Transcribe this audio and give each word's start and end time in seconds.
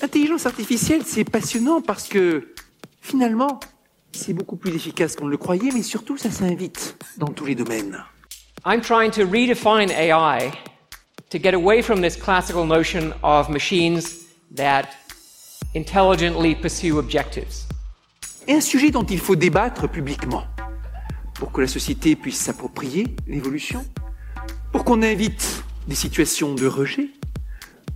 L'intelligence 0.00 0.46
artificielle, 0.46 1.02
c'est 1.04 1.24
passionnant 1.24 1.80
parce 1.80 2.06
que 2.06 2.54
finalement, 3.00 3.58
c'est 4.12 4.32
beaucoup 4.32 4.54
plus 4.54 4.72
efficace 4.74 5.16
qu'on 5.16 5.26
ne 5.26 5.30
le 5.30 5.36
croyait, 5.36 5.70
mais 5.74 5.82
surtout, 5.82 6.16
ça 6.16 6.30
s'invite 6.30 6.96
dans 7.16 7.26
tous 7.26 7.46
les 7.46 7.56
domaines. 7.56 8.04
I'm 8.64 8.80
trying 8.80 9.10
to 9.10 9.22
redefine 9.22 9.90
AI 9.90 10.52
to 11.30 11.38
get 11.38 11.52
away 11.52 11.82
from 11.82 12.00
this 12.00 12.16
classical 12.16 12.64
notion 12.64 13.12
of 13.24 13.48
machines 13.48 14.26
that 14.54 14.84
intelligently 15.74 16.54
pursue 16.54 16.96
objectives. 16.96 17.66
Et 18.46 18.54
un 18.54 18.60
sujet 18.60 18.90
dont 18.90 19.04
il 19.04 19.18
faut 19.18 19.36
débattre 19.36 19.88
publiquement, 19.88 20.44
pour 21.34 21.50
que 21.50 21.60
la 21.60 21.66
société 21.66 22.14
puisse 22.14 22.38
s'approprier 22.38 23.16
l'évolution, 23.26 23.84
pour 24.72 24.84
qu'on 24.84 25.02
invite 25.02 25.64
des 25.88 25.96
situations 25.96 26.54
de 26.54 26.66
rejet, 26.68 27.10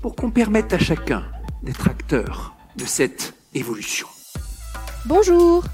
pour 0.01 0.17
qu'on 0.17 0.33
permette 0.33 0.73
à 0.73 0.79
chacun 0.79 1.25
d'être 1.63 1.89
acteur 1.89 2.55
de 2.77 2.85
cette 2.85 3.35
évolution. 3.55 4.07
Bonjour 5.07 5.65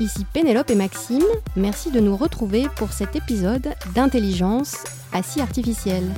Ici 0.00 0.26
Pénélope 0.32 0.70
et 0.70 0.74
Maxime, 0.74 1.22
merci 1.54 1.92
de 1.92 2.00
nous 2.00 2.16
retrouver 2.16 2.66
pour 2.74 2.92
cet 2.92 3.14
épisode 3.14 3.74
d'intelligence 3.94 4.82
assis 5.12 5.40
artificielle. 5.40 6.10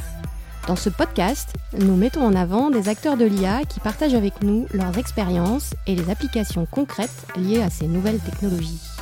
Dans 0.67 0.77
ce 0.77 0.89
podcast, 0.89 1.53
nous 1.79 1.95
mettons 1.95 2.23
en 2.23 2.35
avant 2.35 2.71
des 2.71 2.89
acteurs 2.89 3.19
de 3.19 3.27
l'IA 3.27 3.65
qui 3.69 3.79
partagent 3.79 4.15
avec 4.15 4.43
nous 4.43 4.67
leurs 4.73 4.97
expériences 4.97 5.75
et 5.87 5.95
les 5.95 6.11
applications 6.11 6.67
concrètes 6.67 7.27
liées 7.37 7.63
à 7.63 7.69
ces 7.69 7.87
nouvelles 7.87 8.19
technologies. 8.21 8.96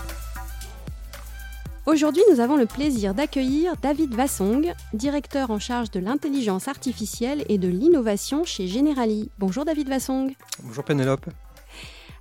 Aujourd'hui, 1.86 2.22
nous 2.32 2.40
avons 2.40 2.56
le 2.56 2.64
plaisir 2.64 3.12
d'accueillir 3.12 3.76
David 3.76 4.14
Vassong, 4.14 4.72
directeur 4.94 5.50
en 5.50 5.58
charge 5.58 5.90
de 5.90 6.00
l'intelligence 6.00 6.66
artificielle 6.66 7.44
et 7.50 7.58
de 7.58 7.68
l'innovation 7.68 8.42
chez 8.42 8.66
Generali. 8.66 9.30
Bonjour 9.38 9.66
David 9.66 9.90
Vassong. 9.90 10.34
Bonjour 10.62 10.82
Pénélope. 10.82 11.26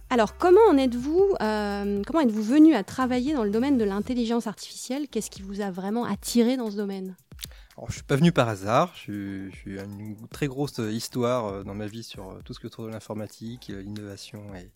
Alors, 0.10 0.38
comment 0.38 0.60
en 0.70 0.78
êtes-vous 0.78 1.36
euh, 1.40 2.02
Comment 2.06 2.20
êtes-vous 2.20 2.44
venu 2.44 2.76
à 2.76 2.84
travailler 2.84 3.34
dans 3.34 3.46
le 3.46 3.52
domaine 3.52 3.78
de 3.78 3.86
l'intelligence 3.86 4.48
artificielle? 4.48 5.08
Qu'est-ce 5.08 5.32
qui 5.32 5.42
vous 5.42 5.62
a 5.62 5.72
vraiment 5.72 6.04
attiré 6.04 6.58
dans 6.58 6.70
ce 6.70 6.76
domaine? 6.76 7.16
Alors, 7.78 7.90
je 7.90 7.96
suis 7.96 8.04
pas 8.04 8.18
venu 8.18 8.34
par 8.34 8.50
hasard. 8.50 8.92
Je 8.96 9.50
suis, 9.50 9.80
une 9.80 10.28
très 10.30 10.48
grosse 10.48 10.80
histoire 10.80 11.46
euh, 11.46 11.64
dans 11.64 11.74
ma 11.74 11.88
vie 11.88 12.04
sur 12.04 12.32
euh, 12.32 12.42
tout 12.44 12.54
ce 12.54 12.60
qui 12.60 12.66
est 12.66 12.68
autour 12.68 12.86
de 12.86 12.92
l'informatique, 12.92 13.72
l'innovation 13.74 14.44
et 14.56 14.70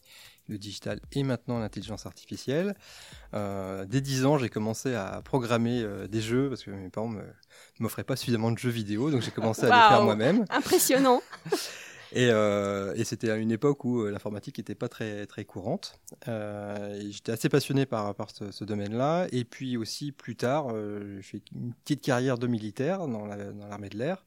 le 0.47 0.57
digital 0.57 0.99
et 1.11 1.23
maintenant 1.23 1.59
l'intelligence 1.59 2.05
artificielle. 2.05 2.75
dès 3.33 4.01
10 4.01 4.25
ans, 4.25 4.37
j'ai 4.37 4.49
commencé 4.49 4.95
à 4.95 5.21
programmer 5.23 5.85
des 6.09 6.21
jeux 6.21 6.49
parce 6.49 6.63
que 6.63 6.71
mes 6.71 6.89
parents 6.89 7.11
ne 7.11 7.21
m'offraient 7.79 8.03
pas 8.03 8.15
suffisamment 8.15 8.51
de 8.51 8.57
jeux 8.57 8.69
vidéo, 8.69 9.11
donc 9.11 9.21
j'ai 9.21 9.31
commencé 9.31 9.63
à 9.63 9.65
les 9.65 9.89
faire 9.89 10.03
moi-même. 10.03 10.45
Impressionnant. 10.49 11.21
Euh, 12.15 12.93
et, 12.95 13.03
c'était 13.03 13.29
à 13.29 13.35
une 13.35 13.51
époque 13.51 13.83
où 13.85 14.01
euh, 14.01 14.11
l'informatique 14.11 14.57
n'était 14.57 14.75
pas 14.75 14.87
très, 14.87 15.25
très 15.25 15.45
courante. 15.45 15.99
Euh, 16.27 16.99
J'étais 17.09 17.31
assez 17.31 17.49
passionné 17.49 17.85
par, 17.85 18.15
par 18.15 18.29
ce, 18.31 18.63
domaine-là. 18.63 19.27
Et 19.31 19.43
puis 19.43 19.77
aussi, 19.77 20.11
plus 20.11 20.35
tard, 20.35 20.67
euh, 20.71 21.17
j'ai 21.17 21.39
fait 21.39 21.41
une 21.53 21.73
petite 21.73 22.01
carrière 22.01 22.37
de 22.37 22.47
militaire 22.47 23.07
dans 23.07 23.25
l'armée 23.25 23.89
de 23.89 23.97
l'air, 23.97 24.23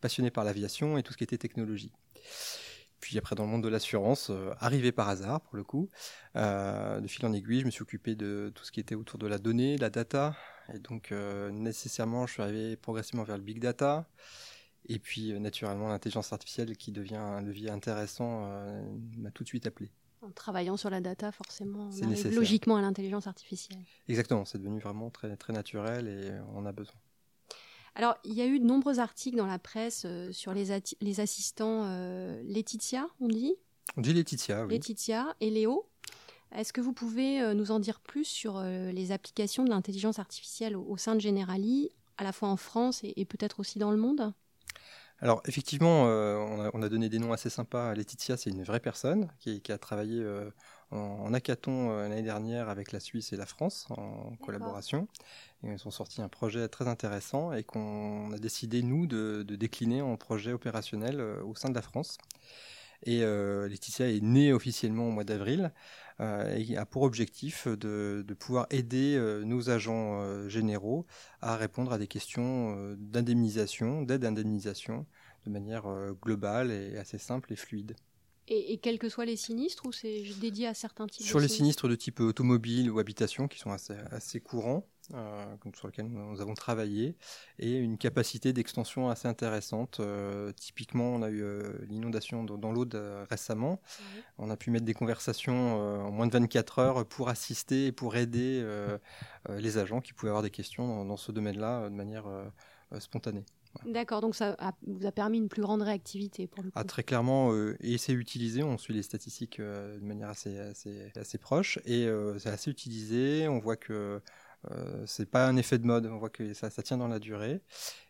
passionné 0.00 0.30
par 0.30 0.44
l'aviation 0.44 0.98
et 0.98 1.02
tout 1.02 1.12
ce 1.12 1.18
qui 1.18 1.24
était 1.24 1.38
technologie. 1.38 1.92
Puis 3.00 3.16
après, 3.18 3.34
dans 3.34 3.44
le 3.44 3.50
monde 3.50 3.62
de 3.62 3.68
l'assurance, 3.68 4.30
arrivé 4.58 4.92
par 4.92 5.08
hasard, 5.08 5.40
pour 5.40 5.56
le 5.56 5.64
coup, 5.64 5.88
de 6.34 7.06
fil 7.06 7.24
en 7.24 7.32
aiguille, 7.32 7.60
je 7.60 7.66
me 7.66 7.70
suis 7.70 7.82
occupé 7.82 8.14
de 8.14 8.52
tout 8.54 8.64
ce 8.64 8.70
qui 8.70 8.80
était 8.80 8.94
autour 8.94 9.18
de 9.18 9.26
la 9.26 9.38
donnée, 9.38 9.78
la 9.78 9.90
data. 9.90 10.36
Et 10.74 10.78
donc, 10.78 11.10
nécessairement, 11.50 12.26
je 12.26 12.34
suis 12.34 12.42
arrivé 12.42 12.76
progressivement 12.76 13.24
vers 13.24 13.38
le 13.38 13.42
big 13.42 13.58
data. 13.58 14.06
Et 14.86 14.98
puis, 14.98 15.32
euh, 15.32 15.38
naturellement, 15.38 15.88
l'intelligence 15.88 16.32
artificielle 16.32 16.76
qui 16.76 16.92
devient 16.92 17.16
un 17.16 17.42
levier 17.42 17.70
intéressant 17.70 18.46
euh, 18.46 18.82
m'a 19.18 19.30
tout 19.30 19.42
de 19.44 19.48
suite 19.48 19.66
appelé. 19.66 19.90
En 20.22 20.30
travaillant 20.30 20.76
sur 20.76 20.90
la 20.90 21.00
data, 21.00 21.32
forcément, 21.32 21.88
on 21.90 22.02
arrive 22.02 22.34
logiquement 22.34 22.76
à 22.76 22.82
l'intelligence 22.82 23.26
artificielle. 23.26 23.82
Exactement, 24.08 24.44
c'est 24.44 24.58
devenu 24.58 24.78
vraiment 24.78 25.10
très, 25.10 25.34
très 25.36 25.52
naturel 25.52 26.08
et 26.08 26.30
on 26.52 26.58
en 26.58 26.66
a 26.66 26.72
besoin. 26.72 26.96
Alors, 27.94 28.16
il 28.24 28.34
y 28.34 28.42
a 28.42 28.46
eu 28.46 28.60
de 28.60 28.64
nombreux 28.64 28.98
articles 28.98 29.36
dans 29.36 29.46
la 29.46 29.58
presse 29.58 30.04
euh, 30.06 30.32
sur 30.32 30.54
les, 30.54 30.66
les 31.00 31.20
assistants 31.20 31.84
Laetitia, 32.44 33.08
on 33.20 33.28
dit? 33.28 33.54
On 33.96 34.00
dit 34.00 34.12
Laetitia, 34.12 34.64
oui. 34.64 34.74
Laetitia 34.74 35.34
et 35.40 35.50
Léo. 35.50 35.88
Est-ce 36.54 36.72
que 36.72 36.80
vous 36.80 36.92
pouvez 36.92 37.54
nous 37.54 37.70
en 37.70 37.78
dire 37.78 38.00
plus 38.00 38.24
sur 38.24 38.60
les 38.60 39.12
applications 39.12 39.62
de 39.62 39.70
l'intelligence 39.70 40.18
artificielle 40.18 40.76
au, 40.76 40.96
sein 40.96 41.14
de 41.14 41.20
Generali, 41.20 41.90
à 42.18 42.24
la 42.24 42.32
fois 42.32 42.48
en 42.48 42.56
France 42.56 43.02
et 43.04 43.24
peut-être 43.24 43.60
aussi 43.60 43.78
dans 43.78 43.92
le 43.92 43.96
monde? 43.96 44.32
Alors 45.22 45.42
effectivement, 45.46 46.06
euh, 46.06 46.70
on, 46.72 46.82
a, 46.82 46.88
donné 46.88 47.10
des 47.10 47.18
noms 47.18 47.32
assez 47.32 47.50
sympas. 47.50 47.94
Laetitia, 47.94 48.36
c'est 48.38 48.50
une 48.50 48.62
vraie 48.62 48.80
personne 48.80 49.28
qui, 49.38 49.60
a 49.70 49.76
travaillé 49.76 50.22
euh, 50.22 50.50
en, 50.90 51.34
hackathon 51.34 51.90
euh, 51.90 52.08
l'année 52.08 52.22
dernière 52.22 52.70
avec 52.70 52.90
la 52.92 53.00
Suisse 53.00 53.32
et 53.34 53.36
la 53.36 53.44
France 53.44 53.86
en 53.90 54.34
collaboration. 54.36 55.08
ils 55.62 55.86
ont 55.86 55.90
sorti 55.90 56.22
un 56.22 56.28
projet 56.28 56.68
très 56.68 56.88
intéressant 56.88 57.52
et 57.52 57.64
qu'on 57.64 58.32
a 58.32 58.38
décidé, 58.38 58.82
nous, 58.82 59.06
de, 59.06 59.42
décliner 59.42 60.00
en 60.00 60.16
projet 60.16 60.52
opérationnel 60.52 61.20
au 61.20 61.54
sein 61.54 61.68
de 61.68 61.74
la 61.74 61.82
France. 61.82 62.16
Et 63.04 63.20
Laetitia 63.20 64.08
est 64.10 64.20
née 64.20 64.52
officiellement 64.52 65.08
au 65.08 65.10
mois 65.10 65.24
d'avril 65.24 65.72
et 66.20 66.76
a 66.76 66.84
pour 66.84 67.02
objectif 67.02 67.66
de, 67.66 68.22
de 68.26 68.34
pouvoir 68.34 68.66
aider 68.70 69.18
nos 69.44 69.70
agents 69.70 70.48
généraux 70.48 71.06
à 71.40 71.56
répondre 71.56 71.92
à 71.92 71.98
des 71.98 72.06
questions 72.06 72.94
d'indemnisation, 72.98 74.02
d'aide 74.02 74.24
à 74.24 74.28
indemnisation 74.28 75.06
de 75.46 75.50
manière 75.50 75.86
globale 76.20 76.70
et 76.70 76.98
assez 76.98 77.16
simple 77.16 77.52
et 77.54 77.56
fluide. 77.56 77.96
Et, 78.52 78.78
quels 78.78 78.98
que 78.98 79.08
soient 79.08 79.24
les 79.24 79.36
sinistres, 79.36 79.86
ou 79.86 79.92
c'est 79.92 80.24
dédié 80.40 80.66
à 80.66 80.74
certains 80.74 81.06
types 81.06 81.24
Sur 81.24 81.38
les 81.38 81.46
sinistres 81.46 81.88
de 81.88 81.94
type 81.94 82.18
automobile 82.18 82.90
ou 82.90 82.98
habitation, 82.98 83.46
qui 83.46 83.60
sont 83.60 83.70
assez, 83.70 83.94
assez 84.10 84.40
courants, 84.40 84.88
euh, 85.14 85.56
sur 85.74 85.88
lesquels 85.88 86.08
nous 86.08 86.40
avons 86.40 86.54
travaillé, 86.54 87.16
et 87.58 87.76
une 87.76 87.98
capacité 87.98 88.52
d'extension 88.52 89.08
assez 89.08 89.28
intéressante. 89.28 90.00
Euh, 90.00 90.52
typiquement, 90.52 91.14
on 91.14 91.22
a 91.22 91.30
eu 91.30 91.42
euh, 91.42 91.72
l'inondation 91.88 92.44
dans, 92.44 92.72
l'Aude 92.72 92.94
récemment. 93.28 93.80
On 94.38 94.50
a 94.50 94.56
pu 94.56 94.70
mettre 94.70 94.84
des 94.84 94.94
conversations 94.94 95.76
en 96.06 96.10
moins 96.10 96.26
de 96.26 96.32
24 96.32 96.78
heures 96.78 97.06
pour 97.06 97.28
assister 97.28 97.86
et 97.86 97.92
pour 97.92 98.16
aider 98.16 98.64
les 99.48 99.78
agents 99.78 100.00
qui 100.00 100.12
pouvaient 100.12 100.30
avoir 100.30 100.42
des 100.42 100.50
questions 100.50 101.04
dans 101.04 101.16
ce 101.16 101.32
domaine-là 101.32 101.88
de 101.88 101.94
manière 101.94 102.26
spontanée. 102.98 103.44
D'accord, 103.86 104.20
donc 104.20 104.34
ça 104.34 104.56
vous 104.86 105.06
a 105.06 105.12
permis 105.12 105.38
une 105.38 105.48
plus 105.48 105.62
grande 105.62 105.82
réactivité 105.82 106.48
pour 106.48 106.64
le 106.64 106.70
ah, 106.74 106.82
coup. 106.82 106.88
très 106.88 107.02
clairement, 107.04 107.52
euh, 107.52 107.76
et 107.80 107.98
c'est 107.98 108.12
utilisé, 108.12 108.62
on 108.64 108.76
suit 108.76 108.94
les 108.94 109.02
statistiques 109.02 109.60
euh, 109.60 109.98
de 109.98 110.04
manière 110.04 110.28
assez, 110.28 110.58
assez, 110.58 111.12
assez 111.14 111.38
proche, 111.38 111.78
et 111.84 112.06
euh, 112.06 112.38
c'est 112.38 112.50
assez 112.50 112.70
utilisé, 112.70 113.46
on 113.48 113.60
voit 113.60 113.76
que 113.76 114.20
c'est 115.06 115.30
pas 115.30 115.46
un 115.46 115.56
effet 115.56 115.78
de 115.78 115.86
mode, 115.86 116.06
on 116.06 116.18
voit 116.18 116.30
que 116.30 116.52
ça, 116.54 116.70
ça 116.70 116.82
tient 116.82 116.96
dans 116.96 117.08
la 117.08 117.18
durée, 117.18 117.60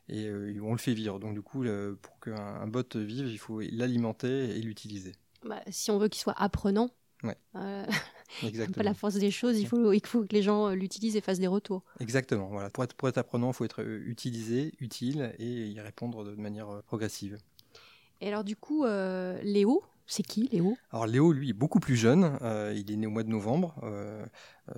et 0.09 0.31
on 0.61 0.73
le 0.73 0.79
fait 0.79 0.95
vivre. 0.95 1.19
Donc 1.21 1.35
du 1.35 1.43
coup, 1.43 1.65
pour 2.03 2.21
qu'un 2.21 2.67
bot 2.67 2.85
vive, 2.95 3.29
il 3.29 3.39
faut 3.39 3.61
l'alimenter 3.61 4.57
et 4.57 4.61
l'utiliser. 4.61 5.13
Bah, 5.45 5.63
si 5.71 5.91
on 5.91 5.99
veut 5.99 6.09
qu'il 6.09 6.21
soit 6.21 6.39
apprenant, 6.41 6.91
Ouais. 7.23 7.37
Euh, 7.57 7.87
Pas 8.75 8.83
la 8.83 8.95
force 8.95 9.15
des 9.15 9.31
choses, 9.31 9.59
il 9.59 9.67
faut, 9.67 9.93
il 9.93 10.07
faut 10.07 10.25
que 10.25 10.33
les 10.33 10.43
gens 10.43 10.69
euh, 10.69 10.75
l'utilisent 10.75 11.17
et 11.17 11.21
fassent 11.21 11.41
des 11.41 11.47
retours. 11.47 11.83
Exactement. 11.99 12.49
Voilà. 12.49 12.71
Pour, 12.71 12.85
être, 12.85 12.95
pour 12.95 13.09
être 13.09 13.19
apprenant, 13.19 13.51
il 13.51 13.55
faut 13.55 13.65
être 13.65 13.83
euh, 13.83 14.03
utilisé, 14.07 14.73
utile 14.79 15.35
et 15.39 15.67
y 15.67 15.81
répondre 15.81 16.25
de 16.25 16.35
manière 16.37 16.71
euh, 16.71 16.83
progressive. 16.83 17.39
Et 18.21 18.29
alors 18.29 18.45
du 18.45 18.55
coup, 18.55 18.85
Léo, 18.85 19.83
c'est 20.11 20.23
qui 20.23 20.49
Léo? 20.53 20.77
Alors 20.91 21.07
Léo, 21.07 21.33
lui, 21.33 21.51
est 21.51 21.55
beaucoup 21.55 21.81
plus 21.81 21.97
jeune. 21.97 22.39
il 22.75 22.91
est 22.91 22.97
né 22.97 23.07
au 23.07 23.11
mois 23.11 23.23
de 23.23 23.29
novembre 23.29 23.75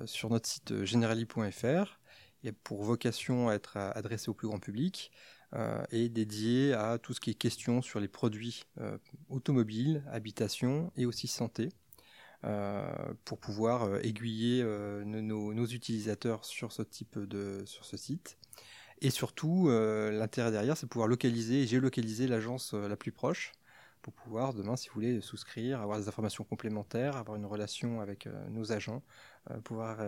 sur 0.04 0.30
notre 0.30 0.48
site 0.48 0.84
generali.fr. 0.84 1.98
Il 2.42 2.48
a 2.48 2.52
pour 2.64 2.82
vocation 2.82 3.48
à 3.48 3.54
être 3.54 3.76
adressé 3.76 4.28
au 4.28 4.34
plus 4.34 4.48
grand 4.48 4.58
public 4.58 5.10
et 5.90 6.08
dédié 6.08 6.72
à 6.72 6.98
tout 6.98 7.14
ce 7.14 7.20
qui 7.20 7.30
est 7.30 7.34
question 7.34 7.82
sur 7.82 8.00
les 8.00 8.08
produits 8.08 8.64
automobiles, 9.28 10.02
habitation 10.10 10.92
et 10.96 11.06
aussi 11.06 11.28
santé. 11.28 11.70
Euh, 12.44 12.82
pour 13.24 13.38
pouvoir 13.38 13.84
euh, 13.84 14.00
aiguiller 14.02 14.62
euh, 14.64 15.04
nos, 15.04 15.64
utilisateurs 15.64 16.44
sur 16.44 16.72
ce 16.72 16.82
type 16.82 17.16
de 17.16 17.62
sur 17.66 17.84
ce 17.84 17.96
site. 17.96 18.36
Et 19.00 19.10
surtout, 19.10 19.68
l'intérêt 19.68 20.52
derrière, 20.52 20.76
c'est 20.76 20.86
pouvoir 20.86 21.08
localiser 21.08 21.62
et 21.62 21.66
géolocaliser 21.66 22.28
l'agence 22.28 22.72
la 22.72 22.94
plus 22.94 23.10
proche 23.10 23.50
pour 24.02 24.12
pouvoir 24.12 24.52
demain, 24.52 24.76
si 24.76 24.88
vous 24.88 24.94
voulez, 24.94 25.20
souscrire, 25.20 25.80
avoir 25.80 25.98
des 25.98 26.08
informations 26.08 26.44
complémentaires, 26.44 27.16
avoir 27.16 27.36
une 27.36 27.46
relation 27.46 28.00
avec 28.00 28.28
nos 28.50 28.72
agents, 28.72 29.02
pouvoir 29.64 29.98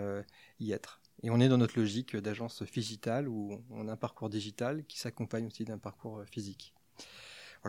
y 0.61 0.73
être. 0.73 1.01
Et 1.23 1.31
on 1.31 1.41
est 1.41 1.49
dans 1.49 1.59
notre 1.59 1.79
logique 1.79 2.17
d'agence 2.17 2.63
digitale 2.63 3.29
où 3.29 3.63
on 3.71 3.89
a 3.89 3.93
un 3.93 3.97
parcours 3.97 4.29
digital 4.29 4.85
qui 4.87 4.99
s'accompagne 4.99 5.47
aussi 5.47 5.65
d'un 5.65 5.79
parcours 5.79 6.23
physique 6.25 6.75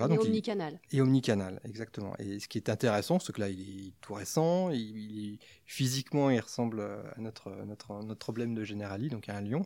et 0.03 0.07
donc 0.09 0.21
omnicanal. 0.21 0.79
et 0.91 1.01
omnicanal, 1.01 1.61
exactement. 1.63 2.15
Et 2.19 2.39
ce 2.39 2.47
qui 2.47 2.57
est 2.57 2.69
intéressant, 2.69 3.19
c'est 3.19 3.33
que 3.33 3.39
là, 3.39 3.49
il 3.49 3.87
est 3.87 3.93
tout 4.01 4.13
récent, 4.13 4.69
il, 4.71 5.39
physiquement, 5.65 6.29
il 6.29 6.39
ressemble 6.39 6.81
à 6.81 7.19
notre, 7.19 7.51
notre, 7.65 8.03
notre 8.03 8.19
problème 8.19 8.53
de 8.53 8.63
Generali, 8.63 9.09
donc 9.09 9.29
à 9.29 9.37
un 9.37 9.41
lion. 9.41 9.65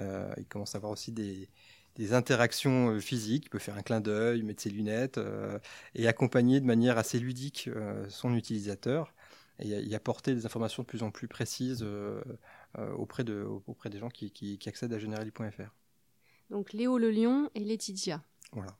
Euh, 0.00 0.32
il 0.36 0.46
commence 0.46 0.74
à 0.74 0.78
avoir 0.78 0.92
aussi 0.92 1.12
des, 1.12 1.48
des 1.98 2.14
interactions 2.14 2.98
physiques, 3.00 3.44
il 3.46 3.50
peut 3.50 3.58
faire 3.58 3.76
un 3.76 3.82
clin 3.82 4.00
d'œil, 4.00 4.42
mettre 4.42 4.62
ses 4.62 4.70
lunettes 4.70 5.20
et 5.94 6.08
accompagner 6.08 6.60
de 6.60 6.64
manière 6.66 6.96
assez 6.96 7.18
ludique 7.18 7.68
son 8.08 8.34
utilisateur 8.34 9.12
et, 9.58 9.68
y 9.68 9.94
apporter 9.94 10.34
des 10.34 10.46
informations 10.46 10.84
de 10.84 10.86
plus 10.86 11.02
en 11.02 11.10
plus 11.10 11.28
précises 11.28 11.84
auprès, 12.96 13.24
de, 13.24 13.42
auprès 13.66 13.90
des 13.90 13.98
gens 13.98 14.08
qui, 14.08 14.30
qui, 14.30 14.58
qui 14.58 14.68
accèdent 14.68 14.92
à 14.92 14.98
generali.fr. 14.98 15.74
Donc 16.50 16.72
Léo 16.72 16.98
le 16.98 17.10
Lion 17.10 17.50
et 17.54 17.64
Laetitia. 17.64 18.22
Voilà 18.52 18.76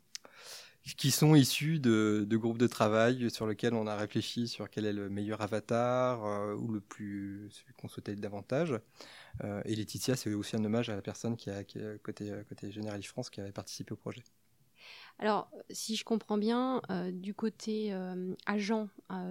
qui 0.96 1.10
sont 1.10 1.34
issus 1.34 1.78
de, 1.78 2.26
groupes 2.32 2.58
de 2.58 2.66
travail 2.66 3.30
sur 3.30 3.46
lesquels 3.46 3.74
on 3.74 3.86
a 3.86 3.96
réfléchi 3.96 4.48
sur 4.48 4.70
quel 4.70 4.86
est 4.86 4.92
le 4.92 5.08
meilleur 5.08 5.40
avatar 5.40 6.24
euh, 6.24 6.54
ou 6.54 6.68
le 6.72 6.80
plus 6.80 7.48
celui 7.50 7.74
qu'on 7.74 7.88
souhaitait 7.88 8.16
davantage. 8.16 8.74
Euh, 9.44 9.62
et 9.64 9.74
Laetitia, 9.74 10.16
c'est 10.16 10.32
aussi 10.32 10.56
un 10.56 10.64
hommage 10.64 10.88
à 10.90 10.96
la 10.96 11.02
personne 11.02 11.36
qui 11.36 11.50
a, 11.50 11.62
côté 12.02 12.32
côté 12.48 12.70
Generali 12.70 13.02
France 13.02 13.30
qui 13.30 13.40
avait 13.40 13.52
participé 13.52 13.92
au 13.92 13.96
projet. 13.96 14.22
Alors, 15.18 15.50
si 15.70 15.96
je 15.96 16.04
comprends 16.04 16.38
bien, 16.38 16.80
euh, 16.90 17.10
du 17.10 17.34
côté 17.34 17.92
agent, 18.46 18.88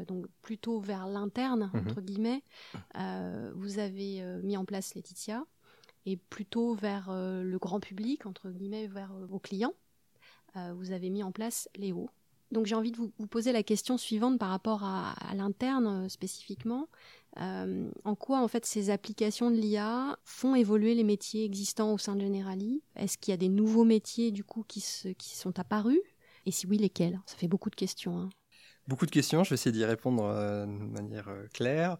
donc 0.07 0.25
plutôt 0.41 0.79
vers 0.79 1.07
l'interne, 1.07 1.71
mhm. 1.73 1.79
entre 1.79 2.01
guillemets, 2.01 2.43
vous 3.55 3.79
avez 3.79 4.21
mis 4.43 4.57
en 4.57 4.65
place 4.65 4.95
Laetitia, 4.95 5.45
et 6.05 6.17
plutôt 6.17 6.73
vers 6.73 7.09
le 7.11 7.57
grand 7.57 7.79
public, 7.79 8.25
entre 8.25 8.49
guillemets, 8.49 8.87
vers 8.87 9.13
vos 9.13 9.39
clients. 9.39 9.73
Euh, 10.57 10.73
vous 10.73 10.91
avez 10.91 11.09
mis 11.09 11.23
en 11.23 11.31
place 11.31 11.69
Léo. 11.75 12.09
Donc 12.51 12.65
j'ai 12.65 12.75
envie 12.75 12.91
de 12.91 12.97
vous, 12.97 13.09
poser 13.27 13.51
la 13.51 13.63
question 13.63 13.97
suivante 13.97 14.39
par 14.39 14.49
rapport 14.49 14.83
à, 14.83 15.15
l'interne 15.35 16.05
euh, 16.05 16.09
spécifiquement. 16.09 16.87
Euh, 17.39 17.89
en 18.03 18.15
quoi 18.15 18.41
en 18.41 18.47
fait 18.47 18.65
ces 18.65 18.89
applications 18.89 19.51
de 19.51 19.55
l'IA 19.55 20.17
font 20.23 20.55
évoluer 20.55 20.95
les 20.95 21.03
métiers 21.03 21.45
existants 21.45 21.93
au 21.93 21.97
sein 21.97 22.15
de 22.15 22.21
Generali? 22.21 22.81
Est-ce 22.95 23.17
qu'il 23.17 23.31
y 23.31 23.33
a 23.33 23.37
des 23.37 23.49
nouveaux 23.49 23.85
métiers 23.85 24.31
du 24.31 24.43
coup 24.43 24.63
qui, 24.67 24.81
sont 24.81 25.59
apparus? 25.59 25.99
Et 26.45 26.51
si 26.51 26.65
oui, 26.65 26.77
lesquels? 26.77 27.19
Ça 27.25 27.35
fait 27.37 27.47
beaucoup 27.47 27.69
de 27.69 27.75
questions. 27.75 28.17
Hein. 28.17 28.29
Beaucoup 28.87 29.05
de 29.05 29.11
questions, 29.11 29.43
je 29.43 29.49
vais 29.49 29.55
essayer 29.55 29.73
d'y 29.73 29.83
répondre 29.83 30.23
de 30.23 30.65
manière 30.65 31.29
claire. 31.53 31.97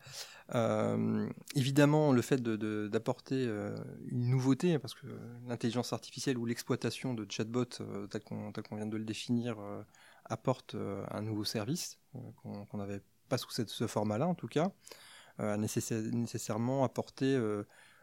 Euh, 0.56 1.30
évidemment, 1.56 2.14
le 2.14 2.22
fait 2.22 2.42
d'apporter 2.42 3.46
euh, 3.48 3.76
une 4.10 4.30
nouveauté, 4.30 4.80
parce 4.80 4.94
que 4.94 5.08
l'intelligence 5.48 5.94
artificielle 5.94 6.38
ou 6.38 6.46
l'exploitation 6.46 7.14
de 7.14 7.26
chatbots, 7.30 7.82
euh, 7.82 8.08
tel 8.08 8.22
qu'on 8.24 8.76
vient 8.76 8.86
de 8.86 8.98
le 8.98 9.04
définir, 9.04 9.58
apporte 10.26 10.76
un 11.12 11.22
nouveau 11.22 11.44
service 11.44 12.00
qu'on 12.42 12.78
n'avait 12.78 13.02
pas 13.30 13.38
sous 13.38 13.50
ce 13.52 13.88
format-là 13.88 14.28
en 14.28 14.36
tout 14.36 14.48
cas, 14.48 14.72
a 15.38 15.58
nécessairement 15.58 16.84
apporté 16.84 17.40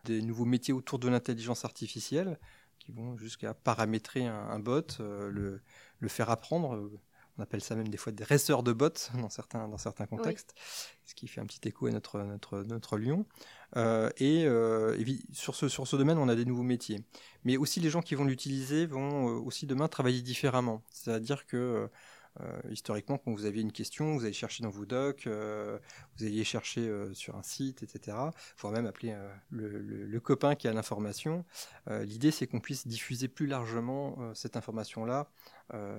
des 0.04 0.22
nouveaux 0.22 0.44
métiers 0.44 0.74
autour 0.74 0.98
de 0.98 1.08
l'intelligence 1.08 1.64
artificielle 1.64 2.38
qui 2.78 2.92
vont 2.92 3.16
jusqu'à 3.16 3.54
paramétrer 3.54 4.26
un, 4.26 4.58
bot, 4.58 4.98
le, 4.98 5.60
le, 5.98 6.08
faire 6.08 6.30
apprendre 6.30 6.90
on 7.36 7.42
appelle 7.42 7.62
ça 7.62 7.74
même 7.74 7.88
des 7.88 7.96
fois 7.96 8.12
des 8.12 8.24
raceurs 8.24 8.62
de 8.62 8.72
bots 8.72 8.90
dans 9.20 9.28
certains, 9.28 9.68
dans 9.68 9.78
certains 9.78 10.06
contextes, 10.06 10.54
ce 11.04 11.14
qui 11.14 11.26
fait 11.26 11.40
un 11.40 11.46
petit 11.46 11.68
écho 11.68 11.86
à 11.86 11.90
notre, 11.90 12.20
notre, 12.20 12.62
notre 12.62 12.96
Lyon. 12.96 13.26
Euh, 13.76 14.10
et, 14.18 14.44
euh, 14.46 14.96
sur, 15.32 15.54
ce, 15.54 15.68
sur 15.68 15.86
ce 15.86 15.96
domaine, 15.96 16.18
on 16.18 16.28
a 16.28 16.36
des 16.36 16.44
nouveaux 16.44 16.62
métiers. 16.62 17.00
Mais 17.44 17.56
aussi, 17.56 17.80
les 17.80 17.90
gens 17.90 18.02
qui 18.02 18.14
vont 18.14 18.24
l'utiliser 18.24 18.86
vont 18.86 19.28
euh, 19.28 19.40
aussi 19.40 19.66
demain 19.66 19.88
travailler 19.88 20.22
différemment. 20.22 20.82
C'est-à-dire 20.90 21.46
que 21.46 21.56
euh, 21.56 21.88
historiquement, 22.70 23.18
quand 23.18 23.32
vous 23.32 23.44
aviez 23.44 23.62
une 23.62 23.72
question, 23.72 24.16
vous 24.16 24.24
allez 24.24 24.32
chercher 24.32 24.62
dans 24.62 24.70
vos 24.70 24.86
docs, 24.86 25.26
euh, 25.26 25.78
vous 26.16 26.24
alliez 26.24 26.44
chercher 26.44 26.88
euh, 26.88 27.14
sur 27.14 27.36
un 27.36 27.42
site, 27.42 27.82
etc. 27.82 28.16
voire 28.58 28.72
même 28.72 28.86
appeler 28.86 29.16
le, 29.50 30.20
copain 30.20 30.54
qui 30.54 30.68
a 30.68 30.72
l'information. 30.72 31.44
L'idée, 31.86 32.30
c'est 32.30 32.46
qu'on 32.46 32.60
puisse 32.60 32.86
diffuser 32.86 33.28
plus 33.28 33.46
largement 33.46 34.34
cette 34.34 34.56
information-là 34.56 35.28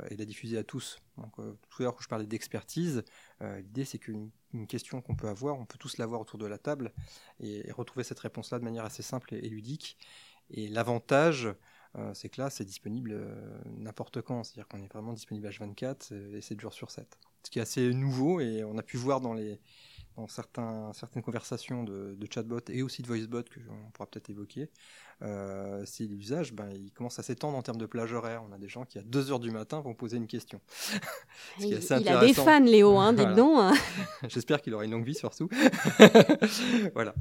et 0.10 0.16
la 0.16 0.26
diffuser 0.26 0.58
à 0.58 0.64
tous. 0.64 1.00
Donc, 1.18 1.36
tout 1.36 1.82
à 1.82 1.84
l'heure, 1.84 1.94
quand 1.94 2.02
je 2.02 2.08
parlais 2.08 2.26
d'expertise, 2.26 3.04
l'idée, 3.42 3.86
c'est 3.86 4.00
qu'une 4.00 4.32
question 4.68 5.02
qu'on 5.02 5.16
peut 5.16 5.28
avoir, 5.28 5.60
on 5.60 5.66
peut 5.66 5.78
tous 5.78 5.98
l'avoir 5.98 6.22
autour 6.22 6.40
de 6.40 6.48
la 6.48 6.58
table 6.58 6.92
et, 7.40 7.72
retrouver 7.72 8.04
cette 8.04 8.20
réponse-là 8.20 8.58
de 8.58 8.64
manière 8.64 8.86
assez 8.86 9.04
simple 9.04 9.36
et 9.36 9.48
ludique. 9.48 9.98
Et 10.50 10.68
l'avantage, 10.68 11.46
euh, 11.46 11.54
c'est 12.14 12.30
que 12.30 12.42
là, 12.42 12.50
c'est 12.50 12.66
disponible 12.66 13.12
euh, 13.14 13.34
n'importe 13.78 14.22
quand. 14.22 14.44
C'est-à-dire 14.44 14.68
qu'on 14.68 14.82
est 14.82 14.92
vraiment 14.92 15.14
disponible 15.14 15.48
H24 15.48 16.14
et 16.36 16.42
7 16.42 16.60
jours 16.60 16.74
sur 16.74 16.92
7. 16.92 17.18
Ce 17.44 17.50
qui 17.50 17.60
est 17.60 17.62
assez 17.62 17.94
nouveau 17.94 18.40
et 18.40 18.64
on 18.64 18.78
a 18.78 18.84
pu 18.84 18.98
voir 18.98 19.22
dans, 19.22 19.34
les, 19.34 19.60
dans 20.18 20.28
certains, 20.28 20.92
certaines 20.94 21.22
conversations 21.22 21.84
de, 21.84 22.16
de 22.18 22.28
chatbot 22.32 22.60
et 22.70 22.82
aussi 22.82 23.04
de 23.04 23.08
voicebot 23.08 23.44
que 23.44 23.60
on 23.70 23.92
pourra 23.92 24.08
peut-être 24.10 24.30
évoquer. 24.30 24.72
Euh, 25.22 25.84
c'est 25.86 26.06
l'usage, 26.06 26.54
ben, 26.54 26.70
il 26.74 26.92
commence 26.92 27.20
à 27.20 27.24
s'étendre 27.24 27.58
en 27.58 27.62
termes 27.62 27.78
de 27.78 27.86
plage 27.86 28.14
horaire. 28.14 28.44
On 28.50 28.52
a 28.52 28.58
des 28.58 28.68
gens 28.68 28.84
qui 28.84 28.98
à 28.98 29.04
2 29.04 29.32
heures 29.32 29.40
du 29.40 29.52
matin 29.52 29.80
vont 29.80 29.94
poser 29.94 30.18
une 30.18 30.28
question. 30.28 30.60
il, 31.60 31.68
il 31.68 32.10
a 32.10 32.20
des 32.20 32.34
fans, 32.34 32.60
Léo, 32.60 32.98
hein, 32.98 33.14
dites 33.14 33.36
donc. 33.36 33.58
Hein. 33.60 33.74
J'espère 34.28 34.62
qu'il 34.62 34.74
aura 34.74 34.86
une 34.86 34.92
longue 34.92 35.06
vie 35.06 35.16
surtout. 35.16 35.50
voilà. 36.94 37.14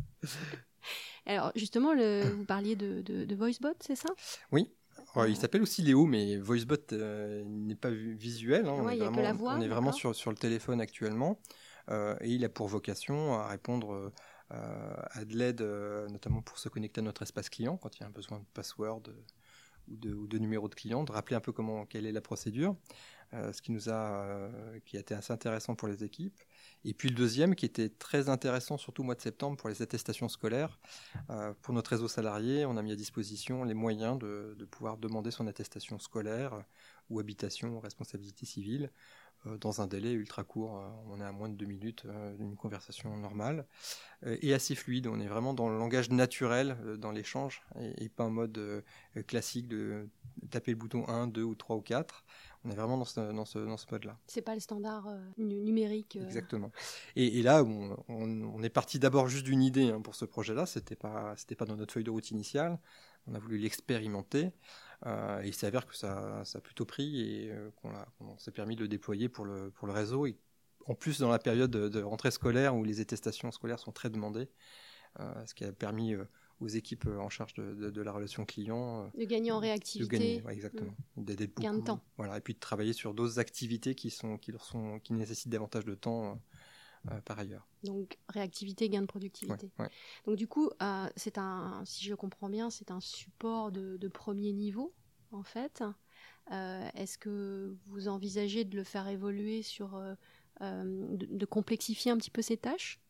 Alors 1.27 1.53
justement, 1.55 1.95
le, 1.95 2.23
vous 2.37 2.45
parliez 2.45 2.77
de, 2.77 3.01
de, 3.03 3.35
VoiceBot, 3.35 3.75
c'est 3.81 3.97
ça? 3.97 4.09
Oui. 4.53 4.71
il 5.27 5.37
s'appelle 5.37 5.63
aussi 5.63 5.83
Léo, 5.83 6.07
mais 6.07 6.37
VoiceBot 6.37 6.93
euh, 6.93 7.45
n'est 7.47 7.75
pas 7.75 7.91
visuel. 7.91 8.67
Hein. 8.67 8.75
on, 8.77 8.89
est 8.89 8.97
vraiment, 8.99 9.23
la 9.23 9.33
voix, 9.33 9.55
on 9.55 9.61
est 9.61 9.69
vraiment 9.69 9.93
sur, 9.93 10.15
sur 10.15 10.31
le 10.31 10.37
téléphone 10.37 10.81
actuellement. 10.81 11.39
Euh, 11.91 12.17
et 12.21 12.31
il 12.31 12.45
a 12.45 12.49
pour 12.49 12.67
vocation 12.69 13.35
à 13.35 13.49
répondre 13.49 14.13
euh, 14.53 14.95
à 15.11 15.25
de 15.25 15.37
l'aide, 15.37 15.63
notamment 16.11 16.43
pour 16.43 16.59
se 16.59 16.69
connecter 16.69 17.01
à 17.01 17.05
notre 17.05 17.23
espace 17.23 17.49
client 17.49 17.77
quand 17.77 17.97
il 17.97 18.01
y 18.01 18.05
a 18.05 18.07
un 18.07 18.11
besoin 18.11 18.39
de 18.39 18.47
password 18.55 19.03
ou 19.89 19.97
de, 19.97 20.15
ou 20.15 20.27
de 20.27 20.39
numéro 20.39 20.69
de 20.69 20.75
client, 20.75 21.05
de 21.05 21.13
rappeler 21.13 21.37
un 21.37 21.41
peu 21.41 21.53
comment, 21.53 21.87
quelle 21.87 22.07
est 22.07 22.13
la 22.13 22.23
procédure. 22.23 22.77
ce 23.33 23.61
qui 23.63 23.73
nous 23.73 23.91
a, 23.91 24.49
qui 24.85 24.97
a 24.97 25.01
été 25.01 25.15
assez 25.15 25.33
intéressant 25.33 25.75
pour 25.75 25.89
les 25.89 26.05
équipes. 26.05 26.39
Et 26.85 26.93
puis 26.93 27.09
le 27.09 27.15
deuxième 27.15 27.55
qui 27.55 27.65
était 27.65 27.89
très 27.89 28.29
intéressant, 28.29 28.77
surtout 28.77 29.03
au 29.03 29.05
mois 29.05 29.15
de 29.15 29.21
septembre, 29.21 29.57
pour 29.57 29.69
les 29.69 29.81
attestations 29.81 30.29
scolaires. 30.29 30.79
Euh, 31.31 31.55
pour 31.63 31.73
notre 31.73 31.91
réseau 31.91 32.09
salarié, 32.09 32.67
on 32.67 32.77
a 32.77 32.83
mis 32.83 32.93
à 32.93 32.97
disposition 32.97 33.65
les 33.65 33.75
moyens 33.75 34.19
de, 34.19 34.69
pouvoir 34.71 34.99
demander 34.99 35.31
son 35.31 35.47
attestation 35.47 35.99
scolaire 35.99 36.63
ou 37.11 37.21
habitation, 37.21 37.81
responsabilité 37.81 38.45
civile, 38.45 38.91
euh, 39.47 39.57
dans 39.59 39.81
un 39.81 39.87
délai 39.87 40.13
ultra 40.13 40.45
court. 40.45 40.79
Euh, 40.79 40.89
on 41.09 41.21
est 41.21 41.25
à 41.25 41.33
moins 41.33 41.49
de 41.49 41.55
deux 41.55 41.67
minutes 41.67 42.07
d'une 42.39 42.57
conversation 42.57 43.17
normale 43.17 43.67
et 44.23 44.53
assez 44.53 44.75
fluide. 44.75 45.07
On 45.07 45.21
est 45.21 45.29
vraiment 45.29 45.55
dans 45.55 45.71
le 45.71 45.79
langage 45.79 46.11
naturel 46.11 46.77
dans 46.99 47.13
l'échange 47.13 47.63
et, 47.79 48.05
et, 48.05 48.09
pas 48.11 48.25
en 48.25 48.31
mode 48.31 48.85
classique 49.27 49.69
de 49.69 50.09
taper 50.51 50.73
le 50.73 50.77
bouton 50.77 51.09
1, 51.09 51.29
2 51.29 51.43
ou 51.43 51.55
3 51.55 51.77
ou 51.77 51.81
4. 51.81 52.25
On 52.65 52.71
est 52.71 52.75
vraiment 52.75 52.97
dans 52.97 53.05
ce, 53.05 53.21
dans 53.21 53.45
ce, 53.45 53.59
dans 53.59 53.77
ce 53.77 53.87
mode-là. 53.91 54.19
C'est 54.27 54.43
pas 54.43 54.55
le 54.55 54.61
standard 54.61 55.07
euh, 55.09 55.21
numérique. 55.37 56.17
Euh. 56.17 56.25
Exactement. 56.25 56.73
Et, 57.15 57.39
et 57.39 57.43
là, 57.43 57.63
on, 57.63 57.97
on, 58.09 58.63
est 58.63 58.71
parti 58.71 58.99
d'abord 58.99 59.29
juste 59.29 59.45
d'une 59.45 59.63
idée 59.63 59.91
hein, 59.91 60.01
pour 60.01 60.15
ce 60.15 60.25
projet-là. 60.25 60.65
C'était 60.65 60.97
pas, 60.97 61.35
c'était 61.37 61.55
pas 61.55 61.67
dans 61.67 61.77
notre 61.77 61.93
feuille 61.93 62.05
de 62.05 62.11
route 62.11 62.31
initiale. 62.31 62.79
On 63.27 63.35
a 63.35 63.39
voulu 63.39 63.59
l'expérimenter. 63.59 64.53
Euh, 65.05 65.43
et 65.43 65.49
il 65.49 65.55
s'avère 65.55 65.87
que 65.87 65.95
ça, 65.95 66.43
ça, 66.45 66.59
a 66.59 66.61
plutôt 66.63 66.87
pris 66.87 67.21
et 67.21 67.53
qu'on, 67.83 68.39
s'est 68.39 68.51
permis 68.51 68.77
de 68.77 68.83
le 68.83 68.89
déployer 68.89 69.29
pour 69.29 69.45
le, 69.45 69.71
pour 69.71 69.87
le 69.87 69.93
réseau. 69.93 70.27
Et 70.27 70.39
en 70.87 70.95
plus, 70.95 71.19
dans 71.19 71.29
la 71.29 71.39
période 71.39 71.71
de, 71.71 71.89
de 71.89 72.03
rentrée 72.03 72.31
scolaire 72.31 72.75
où 72.75 72.83
les 72.85 73.01
attestations 73.01 73.51
scolaires 73.51 73.79
sont 73.79 73.93
très 73.93 74.09
demandées, 74.09 74.49
ce 75.19 75.55
qui 75.55 75.65
a 75.65 75.73
permis 75.73 76.15
aux 76.61 76.69
équipes 76.69 77.07
euh, 77.07 77.19
en 77.19 77.29
charge 77.29 77.55
de, 77.55 78.03
la 78.03 78.13
relation 78.13 78.45
client. 78.45 79.05
Euh, 79.05 79.21
de 79.21 79.25
gagner 79.25 79.53
en 79.53 79.59
réactivité. 79.59 80.17
De 80.17 80.19
gagner, 80.19 80.45
exactement. 80.51 80.95
Mm. 81.17 81.25
D'aider 81.25 81.47
beaucoup. 81.47 81.63
Gain 81.63 81.75
de 81.75 81.81
temps. 81.83 82.01
Voilà, 82.17 82.39
et 82.39 82.41
puis 82.41 82.55
de 82.55 82.61
travailler 82.61 82.93
sur 82.93 83.15
d'autres 83.15 83.39
activités 83.39 83.95
qui, 83.95 84.11
sont, 84.11 84.39
qui, 84.39 84.53
leur 84.53 84.65
sont, 84.65 84.99
qui 85.01 85.13
nécessitent 85.13 85.51
davantage 85.51 85.85
de 85.85 85.95
temps. 85.95 86.41
Euh, 87.11 87.21
par 87.27 87.39
ailleurs. 87.39 87.69
Donc 87.83 88.17
réactivité, 88.31 88.89
gain 88.89 89.03
de 89.03 89.07
productivité. 89.07 89.71
Donc 90.25 90.37
du 90.37 90.49
coup, 90.49 90.71
c'est 91.17 91.37
un, 91.37 91.83
si 91.85 92.07
je 92.07 92.15
comprends 92.15 92.49
bien, 92.49 92.71
c'est 92.71 92.91
un 92.91 93.01
support 93.01 93.71
de, 93.73 94.09
premier 94.09 94.55
niveau 94.55 94.95
en 95.31 95.43
fait. 95.43 95.85
Est-ce 96.51 97.19
que 97.19 97.77
vous 97.89 98.09
envisagez 98.09 98.65
de 98.65 98.75
le 98.75 98.85
faire 98.85 99.07
évoluer 99.07 99.61
sur, 99.61 100.03
de, 100.63 101.45
complexifier 101.45 102.11
un 102.11 102.17
petit 102.17 102.31
peu 102.31 102.41
ces 102.41 102.57
tâches? 102.57 103.04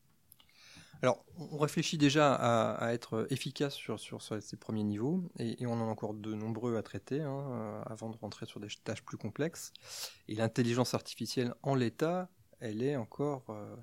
Alors, 1.04 1.22
on 1.36 1.58
réfléchit 1.58 1.98
déjà 1.98 2.32
à, 2.32 2.94
être 2.94 3.26
efficace 3.28 3.74
sur, 3.74 4.00
ces 4.22 4.56
premiers 4.56 4.84
niveaux, 4.84 5.22
et, 5.38 5.66
on 5.66 5.74
en 5.74 5.86
a 5.86 5.90
encore 5.90 6.14
de 6.14 6.32
nombreux 6.32 6.78
à 6.78 6.82
traiter 6.82 7.20
hein, 7.20 7.46
euh, 7.50 7.82
avant 7.84 8.08
de 8.08 8.16
rentrer 8.16 8.46
sur 8.46 8.58
des 8.58 8.68
tâches 8.82 9.04
plus 9.04 9.18
complexes. 9.18 9.74
Et 10.28 10.34
l'intelligence 10.34 10.94
artificielle 10.94 11.52
en 11.62 11.74
l'état, 11.74 12.30
elle 12.58 12.82
est 12.82 12.96
encore 12.96 13.44
euh, 13.50 13.76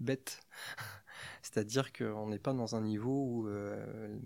bête. 0.00 0.42
C'est-à-dire 1.42 1.94
qu'on 1.94 2.28
n'est 2.28 2.38
pas 2.38 2.52
dans 2.52 2.76
un 2.76 2.82
niveau 2.82 3.24
où 3.24 3.48
euh, 3.48 4.18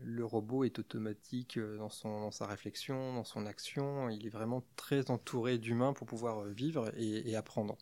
le 0.00 0.24
robot 0.24 0.64
est 0.64 0.80
automatique 0.80 1.56
dans, 1.56 2.32
sa 2.32 2.46
réflexion, 2.48 3.14
dans 3.14 3.22
son 3.22 3.46
action. 3.46 4.08
Il 4.08 4.26
est 4.26 4.30
vraiment 4.30 4.64
très 4.74 5.08
entouré 5.08 5.58
d'humains 5.58 5.92
pour 5.92 6.08
pouvoir 6.08 6.46
vivre 6.46 6.90
et 6.96 7.36
apprendre. 7.36 7.78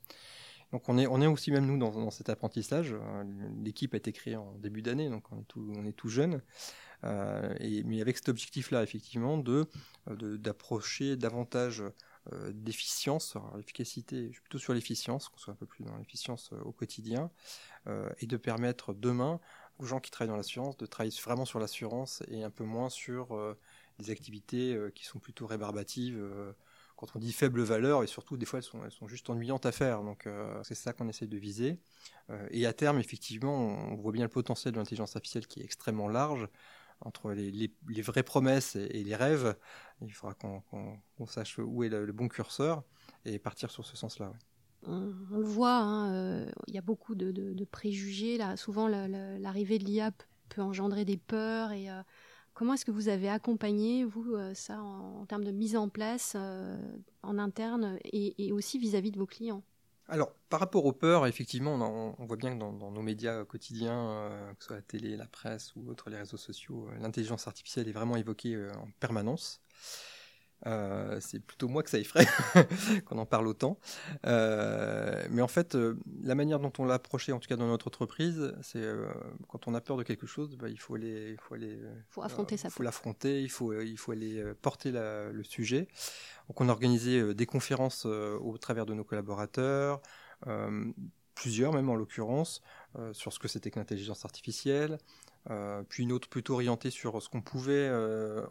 Donc 0.76 0.90
on 0.90 0.98
est, 0.98 1.26
aussi 1.26 1.50
même 1.50 1.64
nous 1.64 1.78
dans, 1.78 2.10
cet 2.10 2.28
apprentissage. 2.28 2.92
Euh, 2.92 3.24
l'équipe 3.64 3.94
a 3.94 3.96
été 3.96 4.12
créée 4.12 4.36
en 4.36 4.52
début 4.58 4.82
d'année, 4.82 5.08
donc 5.08 5.24
on 5.32 5.86
est 5.86 5.92
tout, 5.92 6.08
jeune. 6.10 6.42
et, 7.02 7.82
mais 7.84 8.02
avec 8.02 8.18
cet 8.18 8.28
objectif-là, 8.28 8.82
effectivement, 8.82 9.38
de 9.38 9.64
d'approcher 10.06 11.16
davantage 11.16 11.82
d'efficience, 12.50 13.38
l'efficacité, 13.56 14.28
plutôt 14.28 14.58
sur 14.58 14.74
l'efficience, 14.74 15.30
qu'on 15.30 15.38
soit 15.38 15.54
un 15.54 15.56
peu 15.56 15.64
plus 15.64 15.82
dans 15.82 15.96
l'efficience 15.96 16.50
au 16.62 16.72
quotidien, 16.72 17.30
et 18.18 18.26
de 18.26 18.36
permettre 18.36 18.92
demain 18.92 19.40
aux 19.78 19.86
gens 19.86 20.00
qui 20.00 20.10
travaillent 20.10 20.28
dans 20.28 20.36
l'assurance 20.36 20.76
de 20.76 20.84
travailler 20.84 21.16
vraiment 21.24 21.46
sur 21.46 21.58
l'assurance 21.58 22.22
et 22.28 22.42
un 22.42 22.50
peu 22.50 22.64
moins 22.64 22.90
sur 22.90 23.28
des 23.98 24.10
activités 24.10 24.78
qui 24.94 25.06
sont 25.06 25.20
plutôt 25.20 25.46
rébarbatives 25.46 26.22
quand 26.96 27.14
on 27.14 27.18
dit 27.18 27.32
faible 27.32 27.62
valeur, 27.62 28.02
et 28.02 28.06
surtout 28.06 28.36
des 28.36 28.46
fois 28.46 28.58
elles 28.58 28.90
sont, 28.90 29.06
juste 29.06 29.28
ennuyantes 29.30 29.66
à 29.66 29.72
faire. 29.72 30.02
Donc 30.02 30.26
euh, 30.26 30.58
c'est 30.64 30.74
ça 30.74 30.92
qu'on 30.92 31.08
essaie 31.08 31.26
de 31.26 31.36
viser. 31.36 31.78
Euh, 32.30 32.48
et 32.50 32.66
à 32.66 32.72
terme, 32.72 32.98
effectivement, 32.98 33.54
on 33.54 33.96
voit 33.96 34.12
bien 34.12 34.24
le 34.24 34.30
potentiel 34.30 34.72
de 34.72 34.78
l'intelligence 34.78 35.14
artificielle 35.14 35.46
qui 35.46 35.60
est 35.60 35.64
extrêmement 35.64 36.08
large. 36.08 36.48
Entre 37.02 37.32
les, 37.32 37.50
les, 37.50 38.02
vraies 38.02 38.22
promesses 38.22 38.74
et, 38.74 39.04
les 39.04 39.14
rêves, 39.14 39.54
il 40.00 40.14
faudra 40.14 40.32
qu'on 40.32 41.26
sache 41.26 41.58
où 41.58 41.84
est 41.84 41.90
le, 41.90 42.10
bon 42.10 42.26
curseur 42.26 42.84
et 43.26 43.38
partir 43.38 43.70
sur 43.70 43.84
ce 43.84 43.98
sens-là. 43.98 44.32
On, 44.86 45.12
le 45.30 45.44
voit, 45.44 45.76
hein, 45.76 46.14
euh, 46.14 46.50
il 46.68 46.74
y 46.74 46.78
a 46.78 46.82
beaucoup 46.82 47.14
de, 47.14 47.32
de, 47.32 47.64
préjugés. 47.66 48.38
Là. 48.38 48.56
Souvent, 48.56 48.88
l'arrivée 48.88 49.78
de 49.78 49.84
l'IA 49.84 50.10
peut 50.48 50.62
engendrer 50.62 51.04
des 51.04 51.18
peurs 51.18 51.72
et 51.72 51.90
Comment 52.56 52.72
est-ce 52.72 52.86
que 52.86 52.90
vous 52.90 53.08
avez 53.08 53.28
accompagné, 53.28 54.06
vous, 54.06 54.34
euh, 54.34 54.54
ça, 54.54 54.80
en, 54.80 55.26
termes 55.26 55.44
de 55.44 55.50
mise 55.50 55.76
en 55.76 55.90
place 55.90 56.32
euh, 56.36 56.74
en 57.22 57.36
interne 57.36 57.98
et, 58.02 58.50
aussi 58.50 58.78
vis-à-vis 58.78 59.10
de 59.10 59.18
vos 59.18 59.26
clients? 59.26 59.62
Alors, 60.08 60.32
par 60.48 60.60
rapport 60.60 60.86
aux 60.86 60.94
peurs, 60.94 61.26
effectivement, 61.26 61.74
on, 61.74 62.24
voit 62.24 62.38
bien 62.38 62.54
que 62.54 62.58
dans, 62.58 62.72
nos 62.72 63.02
médias 63.02 63.44
quotidiens, 63.44 64.08
euh, 64.08 64.54
que 64.54 64.62
ce 64.62 64.68
soit 64.68 64.76
la 64.76 64.82
télé, 64.82 65.18
la 65.18 65.26
presse 65.26 65.76
ou 65.76 65.86
autres, 65.90 66.08
les 66.08 66.16
réseaux 66.16 66.38
sociaux, 66.38 66.88
l'intelligence 66.98 67.46
artificielle 67.46 67.88
est 67.88 67.92
vraiment 67.92 68.16
évoquée 68.16 68.56
en 68.56 68.88
permanence. 69.00 69.60
Euh, 70.64 71.18
c'est 71.20 71.38
plutôt 71.38 71.68
moi 71.68 71.82
que 71.82 71.90
ça 71.90 71.98
effraie 71.98 72.26
qu'on 73.04 73.18
en 73.18 73.26
parle 73.26 73.46
autant. 73.46 73.78
Euh, 74.26 75.24
mais 75.30 75.42
en 75.42 75.48
fait, 75.48 75.74
euh, 75.74 75.98
la 76.22 76.34
manière 76.34 76.58
dont 76.58 76.72
on 76.78 76.84
l'a 76.84 76.94
approché, 76.94 77.32
en 77.32 77.38
tout 77.38 77.48
cas 77.48 77.56
dans 77.56 77.68
notre 77.68 77.88
entreprise, 77.88 78.54
c'est 78.62 78.82
quand 79.48 79.68
on 79.68 79.74
a 79.74 79.80
peur 79.80 79.96
de 79.96 80.02
quelque 80.02 80.26
chose, 80.26 80.56
bah, 80.56 80.68
il 80.68 80.78
faut 80.78 80.94
aller, 80.94 81.32
il 81.32 81.40
faut 81.40 81.54
aller, 81.54 81.78
faut 82.08 82.22
affronter 82.22 82.56
ça. 82.56 82.68
Il 82.68 82.72
faut 82.72 82.82
l'affronter, 82.82 83.42
il 83.42 83.50
faut, 83.50 83.72
il 83.80 83.96
faut 83.96 84.12
aller 84.12 84.42
porter 84.62 84.92
le 84.92 85.42
sujet. 85.44 85.88
Donc, 86.48 86.60
on 86.60 86.68
a 86.68 86.72
organisé 86.72 87.34
des 87.34 87.46
conférences 87.46 88.06
au 88.06 88.56
travers 88.58 88.86
de 88.86 88.94
nos 88.94 89.04
collaborateurs, 89.04 90.00
plusieurs 91.34 91.72
même 91.72 91.88
en 91.88 91.94
l'occurrence, 91.94 92.62
sur 93.12 93.32
ce 93.32 93.38
que 93.38 93.48
c'était 93.48 93.70
que 93.70 93.78
l'intelligence 93.78 94.24
artificielle. 94.24 94.98
Euh, 95.50 95.82
puis 95.88 96.02
une 96.02 96.12
autre 96.12 96.28
plutôt 96.28 96.54
orientée 96.54 96.90
sur 96.90 97.22
ce 97.22 97.28
qu'on 97.28 97.40
pouvait 97.40 97.88
euh, 97.88 98.44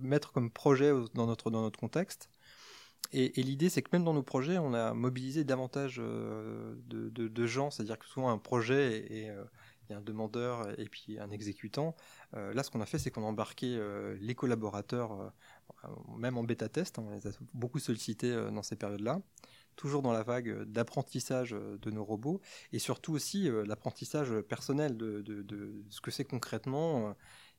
mettre 0.00 0.32
comme 0.32 0.50
projet 0.50 0.92
dans 1.14 1.26
notre, 1.26 1.50
dans 1.50 1.62
notre 1.62 1.78
contexte. 1.78 2.28
Et, 3.12 3.30
l'idée, 3.42 3.70
c'est 3.70 3.80
que 3.80 3.88
même 3.92 4.04
dans 4.04 4.12
nos 4.12 4.22
projets, 4.22 4.58
on 4.58 4.74
a 4.74 4.92
mobilisé 4.92 5.42
davantage 5.42 5.96
euh, 5.98 6.74
de, 6.88 7.08
de, 7.08 7.46
gens, 7.46 7.70
c'est-à-dire 7.70 7.98
que 7.98 8.04
souvent 8.04 8.28
un 8.28 8.36
projet 8.36 8.98
et 8.98 9.28
il 9.28 9.92
y 9.92 9.94
a 9.94 9.98
un 9.98 10.02
demandeur 10.02 10.78
et 10.78 10.86
puis 10.90 11.18
un 11.18 11.30
exécutant. 11.30 11.96
là, 12.34 12.62
ce 12.62 12.70
qu'on 12.70 12.82
a 12.82 12.86
fait, 12.86 12.98
c'est 12.98 13.10
qu'on 13.10 13.22
a 13.22 13.26
embarqué 13.26 13.80
les 14.20 14.34
collaborateurs, 14.34 15.32
même 16.18 16.36
en 16.36 16.44
bêta 16.44 16.68
test, 16.68 16.98
hein, 16.98 17.04
on 17.06 17.14
les 17.14 17.26
a 17.26 17.30
beaucoup 17.54 17.78
sollicités 17.78 18.30
dans 18.52 18.62
ces 18.62 18.76
périodes-là 18.76 19.22
toujours 19.78 20.02
dans 20.02 20.12
la 20.12 20.24
vague 20.24 20.64
d'apprentissage 20.64 21.52
de 21.52 21.90
nos 21.90 22.04
robots, 22.04 22.42
et 22.72 22.78
surtout 22.78 23.12
aussi 23.14 23.48
euh, 23.48 23.64
l'apprentissage 23.64 24.32
personnel 24.42 24.96
de, 24.96 25.84
ce 25.88 26.00
que 26.02 26.10
c'est 26.10 26.24
concrètement, 26.24 27.08
euh, 27.08 27.12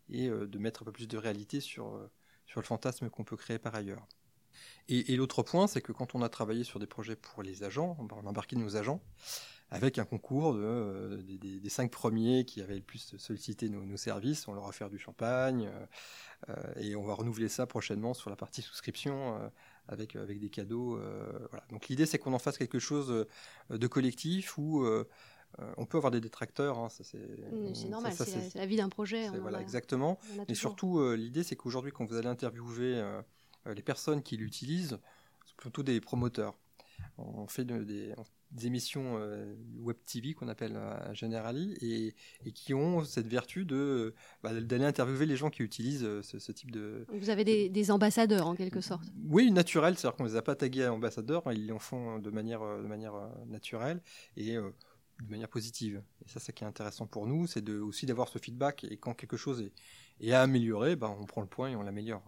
et 0.10 0.28
euh, 0.28 0.46
de 0.46 0.60
mettre 0.60 0.84
un 0.84 0.86
peu 0.86 0.92
plus 0.92 1.08
de 1.08 1.18
réalité 1.18 1.62
sur, 1.62 1.98
sur 2.46 2.60
le 2.60 2.66
fantasme 2.66 3.10
qu'on 3.10 3.24
peut 3.24 3.38
créer 3.38 3.58
par 3.58 3.74
ailleurs. 3.74 4.06
Et, 4.90 5.16
l'autre 5.16 5.44
point, 5.44 5.68
c'est 5.68 5.82
que 5.82 5.94
quand 5.94 6.16
on 6.16 6.22
a 6.22 6.30
travaillé 6.30 6.64
sur 6.64 6.80
des 6.80 6.88
projets 6.88 7.16
pour 7.16 7.44
les 7.44 7.64
agents, 7.64 7.96
on 8.00 8.08
a 8.08 8.30
embarqué 8.30 8.56
nos 8.58 8.76
agents, 8.76 9.02
avec 9.70 10.00
un 10.00 10.04
concours 10.04 10.56
de, 10.56 11.22
des, 11.22 11.70
cinq 11.70 11.92
premiers 11.92 12.44
qui 12.44 12.60
avaient 12.60 12.76
le 12.76 12.82
plus 12.82 13.16
sollicité 13.18 13.70
nos, 13.70 13.98
services. 13.98 14.48
On 14.48 14.54
leur 14.54 14.66
a 14.66 14.70
offert 14.70 14.90
du 14.90 14.98
champagne 14.98 15.70
et 16.76 16.96
on 16.96 17.04
va 17.04 17.14
renouveler 17.14 17.50
ça 17.50 17.68
prochainement 17.68 18.16
sur 18.16 18.32
la 18.32 18.36
partie 18.36 18.64
souscription 18.64 19.38
euh, 19.38 19.50
avec 19.90 20.40
des 20.40 20.50
cadeaux. 20.50 20.98
Euh, 20.98 21.48
voilà. 21.50 21.66
Donc 21.70 21.88
l'idée, 21.88 22.06
c'est 22.06 22.18
qu'on 22.18 22.34
en 22.34 22.40
fasse 22.40 22.58
quelque 22.58 22.80
chose 22.80 23.12
euh, 23.12 23.78
de 23.78 23.88
collectif 23.88 24.58
où 24.58 24.86
on 25.78 25.86
peut 25.86 25.98
avoir 25.98 26.12
des 26.12 26.22
détracteurs. 26.22 26.78
Hein, 26.78 26.90
ça, 26.90 27.04
c'est 27.04 27.90
normal, 27.90 28.14
c'est 28.14 28.56
la, 28.56 28.66
vie 28.66 28.78
d'un 28.78 28.90
projet. 28.90 29.30
Voilà, 29.40 29.62
exactement. 29.62 30.20
Mais 30.48 30.56
surtout, 30.56 31.14
l'idée, 31.14 31.44
c'est 31.44 31.56
qu'aujourd'hui, 31.56 31.92
quand 31.92 32.06
vous 32.06 32.16
allez 32.16 32.30
interviewer 32.30 33.04
les 33.66 33.82
personnes 33.82 34.22
qui 34.22 34.38
l'utilisent, 34.38 35.00
c'est 35.46 35.56
plutôt 35.56 35.84
des 35.84 36.00
promoteurs. 36.00 36.56
On 37.18 37.48
fait 37.48 37.66
des, 37.66 38.14
des 38.52 38.68
émissions 38.68 39.18
euh, 39.18 39.56
web 39.78 39.98
TV 40.06 40.34
qu'on 40.34 40.48
appelle 40.48 40.76
euh, 40.76 41.14
Generali 41.14 41.74
et, 41.82 42.16
et, 42.46 42.52
qui 42.52 42.74
ont 42.74 43.04
cette 43.04 43.28
vertu 43.28 43.66
de 43.66 44.14
bah, 44.42 44.54
d'aller 44.60 44.86
interviewer 44.86 45.26
les 45.26 45.36
gens 45.36 45.50
qui 45.50 45.64
utilisent 45.64 46.04
euh, 46.04 46.22
ce, 46.22 46.52
type 46.52 46.72
de. 46.72 47.06
Vous 47.10 47.30
avez 47.30 47.44
des, 47.44 47.70
des, 47.70 47.92
ambassadeurs 47.92 48.48
en 48.48 48.56
quelque 48.56 48.82
sorte. 48.82 49.06
Oui, 49.28 49.52
naturel, 49.52 49.98
c'est-à-dire 49.98 50.18
qu'on 50.18 50.24
les 50.24 50.36
a 50.36 50.42
pas 50.42 50.56
tagués 50.56 50.86
à 50.86 50.94
ambassadeurs, 50.94 51.44
ils 51.52 51.72
en 51.72 51.80
font 51.80 52.20
de 52.20 52.30
manière 52.30 52.62
de 52.62 52.88
manière 52.88 53.14
naturelle 53.48 54.02
et 54.38 54.56
de 54.56 55.30
manière 55.30 55.50
positive. 55.50 56.02
Et 56.26 56.30
ça, 56.30 56.40
c'est 56.40 56.54
qui 56.54 56.64
est 56.64 56.68
intéressant 56.68 57.06
pour 57.06 57.28
nous, 57.28 57.46
c'est 57.48 57.62
de, 57.62 57.80
aussi 57.80 58.06
d'avoir 58.06 58.30
ce 58.30 58.40
feedback 58.40 58.86
et 58.86 58.98
quand 58.98 59.14
quelque 59.14 59.38
chose 59.38 59.62
est, 59.62 59.74
est 60.26 60.32
à 60.32 60.42
améliorer, 60.42 60.96
bah, 60.96 61.14
on 61.20 61.26
prend 61.26 61.42
le 61.42 61.48
point 61.48 61.70
et 61.70 61.76
on 61.76 61.84
l'améliore. 61.84 62.24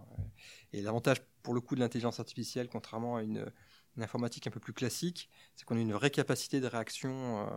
Et 0.73 0.81
l'avantage 0.81 1.21
pour 1.41 1.53
le 1.53 1.61
coup 1.61 1.75
de 1.75 1.79
l'intelligence 1.79 2.19
artificielle, 2.19 2.67
contrairement 2.69 3.15
à 3.15 3.23
une 3.23 3.51
une 3.97 4.03
informatique 4.03 4.47
un 4.47 4.51
peu 4.51 4.59
plus 4.59 4.73
classique, 4.73 5.29
c'est 5.55 5.65
qu'on 5.65 5.77
a 5.77 5.81
une 5.81 5.93
vraie 5.93 6.11
capacité 6.11 6.59
de 6.59 6.67
réaction, 6.67 7.47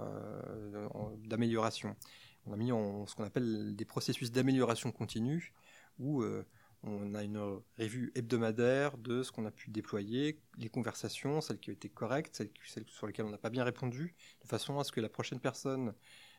euh, 0.00 0.08
euh, 0.90 1.16
d'amélioration. 1.24 1.96
On 2.46 2.52
a 2.52 2.56
mis 2.56 2.72
en, 2.72 3.06
ce 3.06 3.14
qu'on 3.14 3.24
appelle 3.24 3.74
des 3.74 3.84
processus 3.84 4.30
d'amélioration 4.30 4.92
continue, 4.92 5.52
où 5.98 6.22
euh, 6.22 6.44
on 6.82 7.14
a 7.14 7.24
une 7.24 7.38
revue 7.78 8.12
hebdomadaire 8.14 8.98
de 8.98 9.22
ce 9.22 9.32
qu'on 9.32 9.46
a 9.46 9.50
pu 9.50 9.70
déployer, 9.70 10.40
les 10.58 10.68
conversations, 10.68 11.40
celles 11.40 11.58
qui 11.58 11.70
été 11.70 11.88
correctes, 11.88 12.36
celles, 12.66 12.84
sur 12.88 13.06
lesquelles 13.06 13.26
on 13.26 13.30
n'a 13.30 13.38
pas 13.38 13.50
bien 13.50 13.64
répondu, 13.64 14.14
de 14.42 14.46
façon 14.46 14.78
à 14.78 14.84
ce 14.84 14.92
que 14.92 15.00
la 15.00 15.08
prochaine 15.08 15.40
personne 15.40 15.94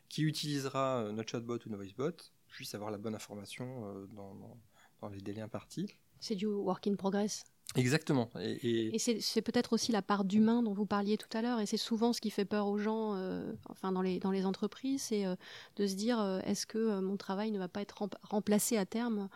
qui 0.07 0.21
utilisera 0.21 1.11
notre 1.11 1.31
chatbot 1.31 1.55
ou 1.55 1.69
notre 1.69 1.77
voicebot 1.77 2.15
puisse 2.47 2.75
avoir 2.75 2.91
la 2.91 2.99
bonne 2.99 3.15
information 3.15 4.05
dans, 4.13 4.59
dans 5.01 5.09
les 5.09 5.19
délais 5.19 5.41
impartis. 5.41 5.97
C'est 6.19 6.35
du 6.35 6.45
work 6.45 6.85
in 6.85 6.95
progress? 6.95 7.43
Exactement. 7.73 8.29
Et, 8.39 8.97
c'est 8.99 9.41
peut-être 9.41 9.73
aussi 9.73 9.91
la 9.91 10.01
part 10.01 10.23
d'humain 10.23 10.63
dont 10.63 10.73
vous 10.73 10.85
parliez 10.85 11.17
tout 11.17 11.35
à 11.37 11.41
l'heure, 11.41 11.59
et 11.59 11.65
c'est 11.65 11.77
souvent 11.77 12.13
ce 12.13 12.21
qui 12.21 12.29
fait 12.29 12.45
peur 12.45 12.67
aux 12.67 12.77
gens, 12.77 13.15
euh, 13.15 13.51
enfin 13.69 13.91
dans 13.91 14.01
les, 14.01 14.19
dans 14.19 14.31
les 14.31 14.45
entreprises, 14.45 15.03
c'est 15.03 15.25
euh, 15.25 15.35
de 15.75 15.85
se 15.87 15.95
dire 15.95 16.19
euh, 16.19 16.39
est-ce 16.45 16.65
que 16.65 16.99
mon 17.01 17.17
travail 17.17 17.51
ne 17.51 17.59
va 17.59 17.67
pas 17.67 17.81
être 17.81 18.07
remplacé 18.23 18.77
à 18.77 18.85
terme 18.85 19.29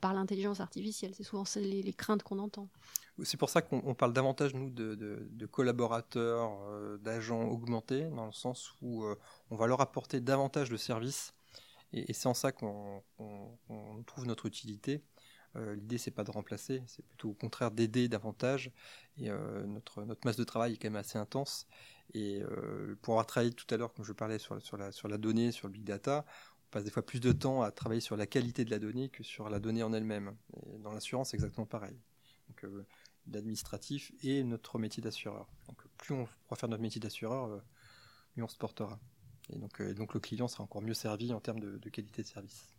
par 0.00 0.14
l'intelligence 0.14 0.60
artificielle? 0.60 1.12
C'est 1.14 1.22
souvent 1.22 1.44
les, 1.56 1.82
les, 1.82 1.92
craintes 1.92 2.22
qu'on 2.22 2.38
entend. 2.38 2.68
C'est 3.22 3.36
pour 3.36 3.50
ça 3.50 3.62
qu'on 3.62 3.94
parle 3.94 4.12
davantage, 4.12 4.54
nous, 4.54 4.68
de, 4.68 4.94
de, 4.94 5.46
collaborateurs, 5.46 6.58
d'agents 6.98 7.44
augmentés, 7.44 8.04
dans 8.10 8.26
le 8.26 8.32
sens 8.32 8.72
où 8.82 9.04
on 9.50 9.56
va 9.56 9.66
leur 9.66 9.80
apporter 9.80 10.20
davantage 10.20 10.70
de 10.70 10.76
services, 10.76 11.34
et, 11.92 12.12
c'est 12.12 12.26
en 12.26 12.34
ça 12.34 12.52
qu'on 12.52 13.02
trouve 14.06 14.26
notre 14.26 14.46
utilité. 14.46 15.02
Euh, 15.56 15.74
l'idée, 15.74 15.98
c'est 15.98 16.10
pas 16.10 16.24
de 16.24 16.30
remplacer, 16.30 16.82
c'est 16.86 17.04
plutôt 17.06 17.30
au 17.30 17.34
contraire 17.34 17.70
d'aider 17.70 18.08
davantage. 18.08 18.70
Euh, 19.22 19.64
notre, 19.66 20.04
notre 20.04 20.26
masse 20.26 20.36
de 20.36 20.44
travail 20.44 20.74
est 20.74 20.76
quand 20.76 20.88
même 20.88 20.96
assez 20.96 21.18
intense. 21.18 21.66
Et 22.14 22.42
euh, 22.42 22.96
pour 23.02 23.14
avoir 23.14 23.26
travaillé 23.26 23.52
tout 23.52 23.66
à 23.72 23.76
l'heure, 23.76 23.92
comme 23.94 24.04
je 24.04 24.12
parlais 24.12 24.38
sur, 24.38 24.60
sur, 24.62 24.76
la, 24.76 24.92
sur 24.92 25.08
la 25.08 25.18
donnée, 25.18 25.52
sur 25.52 25.68
le 25.68 25.72
big 25.72 25.84
data, 25.84 26.24
on 26.66 26.70
passe 26.70 26.84
des 26.84 26.90
fois 26.90 27.04
plus 27.04 27.20
de 27.20 27.32
temps 27.32 27.62
à 27.62 27.70
travailler 27.70 28.00
sur 28.00 28.16
la 28.16 28.26
qualité 28.26 28.64
de 28.64 28.70
la 28.70 28.78
donnée 28.78 29.08
que 29.08 29.22
sur 29.22 29.48
la 29.48 29.60
donnée 29.60 29.82
en 29.82 29.92
elle-même. 29.92 30.36
Et 30.66 30.78
dans 30.78 30.92
l'assurance, 30.92 31.30
c'est 31.30 31.36
exactement 31.36 31.66
pareil. 31.66 31.98
Donc, 32.48 32.70
l'administratif 33.28 34.12
et 34.22 34.44
notre 34.44 34.78
métier 34.78 35.02
d'assureur. 35.02 35.48
Donc, 35.68 35.82
plus 35.96 36.14
on 36.14 36.28
pourra 36.44 36.56
faire 36.56 36.68
notre 36.68 36.82
métier 36.82 37.00
d'assureur, 37.00 37.60
mieux 38.36 38.44
on 38.44 38.48
se 38.48 38.56
portera. 38.56 39.00
Et 39.50 39.58
donc, 39.58 39.82
donc, 39.94 40.14
le 40.14 40.20
client 40.20 40.48
sera 40.48 40.64
encore 40.64 40.82
mieux 40.82 40.94
servi 40.94 41.32
en 41.32 41.40
termes 41.40 41.60
de 41.60 41.88
qualité 41.88 42.22
de 42.22 42.28
service. 42.28 42.75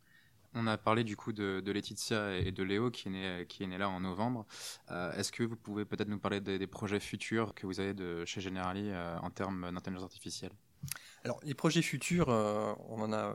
On 0.54 0.68
a 0.68 0.78
parlé 0.78 1.04
du 1.04 1.16
coup 1.16 1.34
de, 1.34 1.64
Laetitia 1.66 2.38
et 2.38 2.52
de 2.52 2.64
Léo 2.64 2.90
qui 2.90 3.10
est 3.10 3.12
né, 3.12 3.46
qui 3.48 3.64
est 3.64 3.68
né 3.68 3.78
là 3.78 3.90
en 3.90 4.00
novembre. 4.00 4.46
Euh, 4.92 5.12
est-ce 5.14 5.32
que 5.32 5.44
vous 5.44 5.56
pouvez 5.56 5.86
peut-être 5.86 6.08
nous 6.08 6.20
parler 6.20 6.42
des, 6.42 6.68
projets 6.68 7.00
futurs 7.00 7.54
que 7.54 7.66
vous 7.68 7.80
avez 7.80 7.94
de 7.94 8.26
chez 8.26 8.42
Generali 8.42 8.90
euh, 8.90 9.18
en 9.20 9.30
termes 9.30 9.72
d'intelligence 9.72 10.04
artificielle? 10.04 10.52
Alors 11.24 11.40
les 11.44 11.54
projets 11.54 11.82
futurs, 11.82 12.30
euh, 12.30 12.74
on 12.88 13.02
en 13.02 13.14
a 13.14 13.34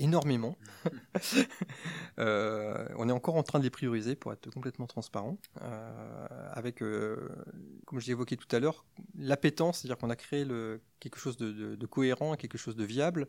énormément. 0.00 0.56
euh, 2.18 2.88
on 2.96 3.08
est 3.08 3.12
encore 3.12 3.36
en 3.36 3.42
train 3.42 3.58
de 3.58 3.64
les 3.64 3.70
prioriser 3.70 4.16
pour 4.16 4.32
être 4.32 4.50
complètement 4.50 4.86
transparent. 4.86 5.38
Euh, 5.60 6.26
avec, 6.52 6.82
euh, 6.82 7.28
comme 7.86 8.00
je 8.00 8.06
l'ai 8.06 8.12
évoqué 8.12 8.36
tout 8.36 8.54
à 8.54 8.58
l'heure, 8.58 8.84
l'appétence, 9.16 9.78
c'est-à-dire 9.78 9.98
qu'on 9.98 10.10
a 10.10 10.16
créé 10.16 10.44
le, 10.44 10.80
quelque 10.98 11.18
chose 11.18 11.36
de, 11.36 11.52
de, 11.52 11.76
de, 11.76 11.86
cohérent, 11.86 12.34
quelque 12.34 12.58
chose 12.58 12.76
de 12.76 12.84
viable, 12.84 13.28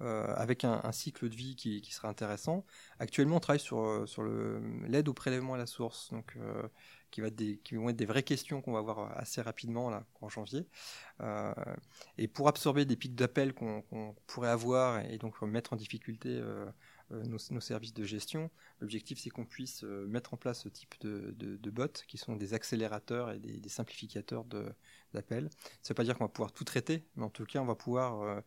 euh, 0.00 0.34
avec 0.36 0.64
un, 0.64 0.92
cycle 0.92 1.28
de 1.28 1.34
vie 1.34 1.56
qui, 1.56 1.80
qui, 1.80 1.92
sera 1.92 2.08
intéressant. 2.08 2.64
Actuellement, 2.98 3.36
on 3.36 3.40
travaille 3.40 3.60
sur, 3.60 4.08
sur 4.08 4.22
l'aide 4.22 5.08
au 5.08 5.14
prélèvement 5.14 5.54
à 5.54 5.58
la 5.58 5.66
source. 5.66 6.10
Donc, 6.12 6.36
euh, 6.36 6.62
qui, 7.10 7.76
vont 7.76 7.88
être 7.88 7.96
des 7.96 8.06
vraies 8.06 8.22
questions 8.22 8.62
qu'on 8.62 8.72
va 8.72 8.80
voir 8.80 9.16
assez 9.18 9.42
rapidement 9.42 9.90
là, 9.90 10.04
en 10.20 10.28
janvier. 10.28 10.66
Euh, 11.20 11.52
et 12.18 12.28
pour 12.28 12.48
absorber 12.48 12.84
des 12.84 12.96
pics 12.96 13.14
d'appels 13.14 13.52
qu'on 13.54 13.82
qu 13.82 13.96
pourrait 14.26 14.48
avoir 14.50 15.00
et 15.04 15.18
donc 15.18 15.40
mettre 15.42 15.72
en 15.72 15.76
difficulté 15.76 16.28
euh, 16.30 16.66
euh, 16.66 16.70
nos, 17.10 17.38
nos, 17.50 17.60
services 17.60 17.94
de 17.94 18.04
gestion, 18.04 18.50
l'objectif 18.80 19.18
c'est 19.18 19.30
qu'on 19.30 19.44
puisse 19.44 19.84
euh, 19.84 20.06
mettre 20.06 20.34
en 20.34 20.36
place 20.36 20.62
ce 20.62 20.68
type 20.68 20.94
de, 21.00 21.70
bots 21.70 21.86
qui 22.06 22.18
sont 22.18 22.36
des 22.36 22.54
accélérateurs 22.54 23.30
et 23.30 23.38
des, 23.38 23.68
simplificateurs 23.68 24.44
d'appels. 25.12 25.48
Ça 25.50 25.58
ne 25.58 25.88
veut 25.90 25.94
pas 25.94 26.04
dire 26.04 26.16
qu'on 26.16 26.24
va 26.24 26.28
pouvoir 26.28 26.52
tout 26.52 26.64
traiter, 26.64 27.06
mais 27.16 27.24
en 27.24 27.30
tout 27.30 27.44
cas 27.44 27.60
on 27.60 27.66
va 27.66 27.74
pouvoir 27.74 28.22
euh, 28.22 28.40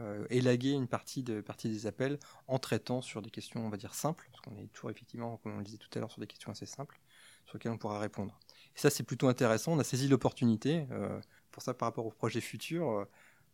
euh, 0.00 0.26
élaguer 0.30 0.70
une 0.70 0.88
partie, 0.88 1.22
de, 1.22 1.40
partie 1.40 1.68
des 1.68 1.86
appels 1.86 2.18
en 2.46 2.58
traitant 2.58 3.02
sur 3.02 3.22
des 3.22 3.30
questions, 3.30 3.64
on 3.64 3.70
va 3.70 3.76
dire, 3.76 3.94
simples, 3.94 4.28
parce 4.30 4.42
qu'on 4.42 4.56
est 4.56 4.72
toujours 4.72 4.90
effectivement, 4.90 5.38
comme 5.38 5.54
on 5.54 5.58
le 5.58 5.64
disait 5.64 5.78
tout 5.78 5.90
à 5.94 5.98
l'heure, 5.98 6.10
sur 6.10 6.20
des 6.20 6.26
questions 6.26 6.52
assez 6.52 6.66
simples 6.66 7.00
sur 7.46 7.58
lesquels 7.58 7.72
on 7.72 7.78
pourra 7.78 7.98
répondre. 7.98 8.38
Et 8.76 8.78
ça, 8.78 8.90
c'est 8.90 9.02
plutôt 9.02 9.28
intéressant. 9.28 9.72
On 9.72 9.78
a 9.78 9.84
saisi 9.84 10.06
l'opportunité. 10.06 10.86
Euh, 10.92 11.20
pour 11.50 11.62
ça, 11.62 11.74
par 11.74 11.88
rapport 11.88 12.06
aux 12.06 12.12
projets 12.12 12.40
futurs, 12.40 13.06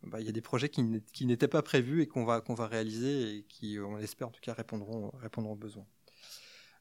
bah, 0.03 0.19
il 0.21 0.25
y 0.25 0.29
a 0.29 0.31
des 0.31 0.41
projets 0.41 0.69
qui 0.69 1.25
n'étaient 1.25 1.47
pas 1.47 1.61
prévus 1.61 2.01
et 2.01 2.07
qu'on 2.07 2.25
va, 2.25 2.41
réaliser 2.67 3.37
et 3.37 3.43
qui, 3.43 3.77
on 3.79 3.95
l'espère 3.95 4.27
en 4.27 4.31
tout 4.31 4.41
cas, 4.41 4.53
répondront, 4.53 5.11
aux 5.11 5.55
besoins. 5.55 5.85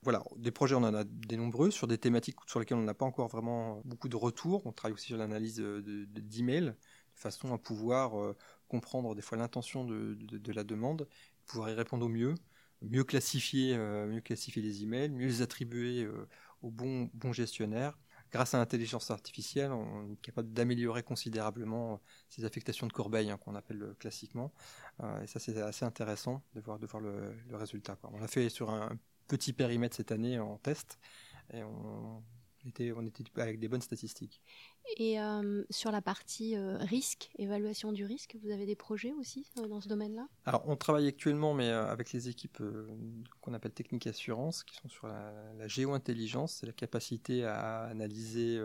Voilà, 0.03 0.23
des 0.37 0.53
projets, 0.53 0.75
on 0.75 0.85
en 0.85 0.95
a 0.95 1.05
des 1.05 1.37
nombreux 1.37 1.71
sur 1.71 1.87
des 1.87 1.99
thématiques 1.99 2.37
sur 2.47 2.61
lesquelles 2.61 2.79
on 2.79 2.83
n'a 2.83 2.95
pas 2.95 3.07
encore 3.07 3.29
vraiment 3.29 3.83
beaucoup 3.85 4.09
de 4.09 4.17
retours. 4.17 4.65
On 4.67 4.73
travaille 4.73 4.95
aussi 4.95 5.07
sur 5.07 5.17
l'analyse 5.17 5.57
d'emails, 5.57 6.67
de, 6.67 6.75
façon 7.15 7.53
à 7.53 7.59
pouvoir 7.59 8.21
euh, 8.21 8.37
comprendre 8.69 9.15
des 9.15 9.23
fois 9.23 9.39
l'intention 9.39 9.85
de, 9.85 10.15
de, 10.15 10.53
la 10.53 10.65
demande, 10.65 11.09
pouvoir 11.47 11.71
y 11.71 11.75
répondre 11.75 12.05
au 12.07 12.09
mieux, 12.09 12.35
mieux 12.83 13.05
classifier, 13.05 13.75
euh, 13.75 14.07
mieux 14.07 14.21
classifier 14.21 14.63
les 14.63 14.83
emails, 14.83 15.11
mieux 15.11 15.27
les 15.27 15.43
attribuer 15.43 16.05
euh, 16.05 16.29
au 16.63 16.71
bon, 16.71 17.11
bon 17.15 17.33
gestionnaire. 17.33 17.99
Grâce 18.37 18.53
à 18.53 18.59
l'intelligence 18.59 19.11
artificielle, 19.11 19.73
on 19.73 20.13
est 20.13 20.21
capable 20.21 20.53
d'améliorer 20.53 21.03
considérablement 21.03 22.03
ces 22.29 22.45
affectations 22.45 22.87
de 22.87 22.93
corbeille 22.93 23.31
hein, 23.31 23.39
qu'on 23.39 23.55
appelle 23.55 23.83
euh, 23.83 23.95
classiquement. 23.95 24.53
Euh, 25.03 25.23
et 25.23 25.27
ça, 25.27 25.41
c'est 25.41 25.59
assez 25.63 25.87
intéressant 25.87 26.43
de 26.55 26.61
voir, 26.61 26.79
le, 27.01 27.35
résultat. 27.53 27.97
On 28.03 28.19
l'a 28.19 28.29
fait 28.29 28.51
sur 28.51 28.69
un 28.69 28.91
petit 29.27 29.55
périmètre 29.55 29.97
cette 29.97 30.13
année 30.13 30.39
en 30.39 30.59
test 30.59 30.99
et 31.55 31.63
on 31.63 32.23
était 32.67 32.93
avec 33.39 33.59
des 33.59 33.69
bonnes 33.69 33.81
statistiques. 33.81 34.43
Et 34.99 35.21
euh, 35.21 35.65
sur 35.69 35.91
la 35.91 36.01
partie 36.01 36.57
euh, 36.57 36.79
risque, 36.79 37.31
évaluation 37.39 37.93
du 37.93 38.05
risque, 38.05 38.37
vous 38.43 38.51
avez 38.51 38.67
des 38.67 38.77
projets 38.77 39.13
aussi 39.13 39.47
euh, 39.59 39.67
dans 39.67 39.81
ce 39.81 39.89
domaine-là? 39.89 40.27
Alors, 40.45 40.63
on 40.67 40.77
travaille 40.77 41.09
actuellement, 41.09 41.55
mais 41.55 41.69
avec 41.69 42.13
les 42.13 42.29
équipes 42.29 42.63
qu'on 43.41 43.53
appelle 43.55 43.73
technique 43.73 44.07
assurance, 44.07 44.65
qui 44.65 44.77
sont 44.77 44.89
sur 44.89 45.09
la, 45.09 45.33
la 45.59 45.69
géo-intelligence, 45.69 46.55
c'est 46.55 46.67
la 46.67 46.73
capacité 46.73 47.45
à 47.45 47.83
analyser 47.83 48.61